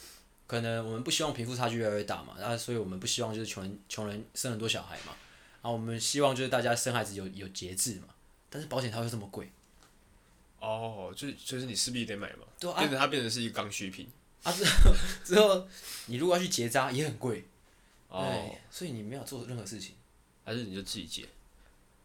[0.47, 5.15] 可能我们不希望贫富差距越来越大嘛，然后所以我们不希望就是穷人穷人生很多小孩嘛，
[5.61, 8.09] 然后我们希望就是大家生孩子有有节制嘛，
[8.49, 9.51] 但是保险它会这么贵，
[10.59, 14.07] 哦，就就是你势必得买嘛，对啊，变成它变成是一个刚需品，
[14.43, 15.67] 啊之后之后
[16.05, 17.43] 你如果要去结扎也很贵，
[18.09, 19.95] 哦，对，所以你没有做任何事情，
[20.43, 21.23] 还是你就自己结，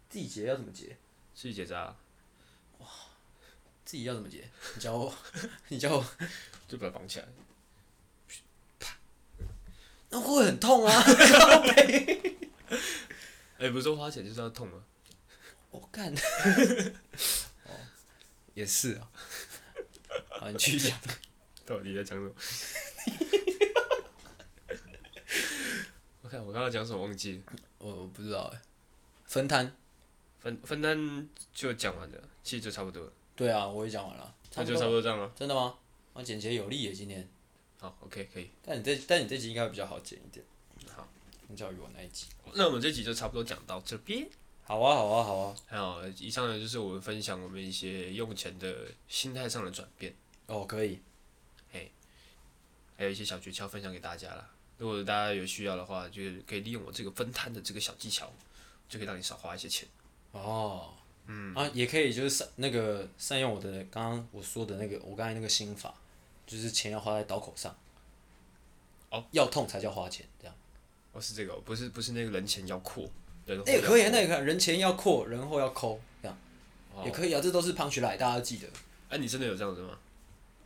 [0.08, 0.96] 自己结要怎么结？
[1.34, 1.94] 自己结扎，
[2.78, 2.86] 哇，
[3.84, 4.48] 自己要怎么结？
[4.74, 5.14] 你教我，
[5.68, 6.06] 你教我，
[6.66, 7.28] 就把它绑起来。
[10.10, 10.92] 那会很痛啊！
[13.58, 14.82] 哎、欸，不是说花钱就是要痛吗？
[15.70, 16.12] 我干，
[17.64, 17.70] 哦，
[18.54, 19.08] 也是啊。
[20.28, 20.98] 好，你继续讲。
[21.64, 22.32] 到底在讲什么？
[26.22, 27.42] 我看我刚刚讲什么忘记了，
[27.78, 28.60] 我我不知道哎。
[29.26, 29.72] 分摊，
[30.40, 33.12] 分分摊就讲完了，其实就差不多了。
[33.36, 34.34] 对啊，我也讲完了。
[34.56, 35.30] 那就差不多这样了。
[35.36, 35.76] 真的吗？
[36.14, 37.28] 我简洁有力耶，今天。
[37.80, 38.50] 好，OK，可以。
[38.62, 40.44] 但你这但你这集应该会比较好剪一点。
[40.94, 41.08] 好，
[41.48, 42.26] 相较于我那一集。
[42.54, 44.28] 那我们这集就差不多讲到这边。
[44.62, 45.56] 好啊，好啊，好啊。
[45.66, 50.14] 还有，以上呢就是我们分享我们一些用钱的心态上的转变。
[50.46, 51.00] 哦，可以。
[51.72, 51.90] 嘿，
[52.98, 54.50] 还有一些小诀窍分享给大家啦。
[54.76, 58.30] 如果大家有需要的话，就是可以利用我这个分摊的这个小技巧，
[58.88, 59.88] 就可以让你少花一些钱。
[60.32, 60.92] 哦。
[61.26, 61.54] 嗯。
[61.54, 65.94] 啊，也可以就是善那个善用我的刚刚我说的那个我刚才那个心法，
[66.50, 67.76] 就是钱要花在刀口上。
[69.10, 69.24] 哦。
[69.30, 70.54] 要痛才叫花钱，这样。
[71.12, 73.04] 哦，是这个，不是不是那个人前要阔。
[73.46, 76.36] 哎、欸，可以，那也可以，人前要阔，人后要抠，这样、
[76.94, 78.66] 哦、也可以啊，这都是 punch line，大家记得。
[79.08, 79.98] 哎、啊，你真的有这样子吗？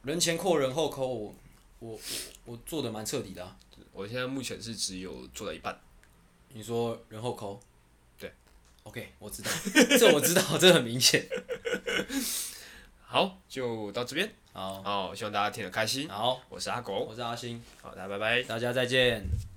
[0.03, 1.35] 人前阔，人后抠，我
[1.79, 1.99] 我我，
[2.45, 3.57] 我做的蛮彻底的啊。
[3.93, 5.79] 我现在目前是只有做到一半。
[6.49, 7.59] 你说人后抠？
[8.19, 8.31] 对。
[8.83, 9.51] OK，我知道，
[9.99, 11.27] 这我知道，这很明显。
[13.01, 14.35] 好，就到这边。
[14.57, 16.09] 好，好，希望大家听得开心。
[16.09, 17.61] 好，我是阿狗，我是阿星。
[17.83, 19.54] 好，大家拜拜，大家再见。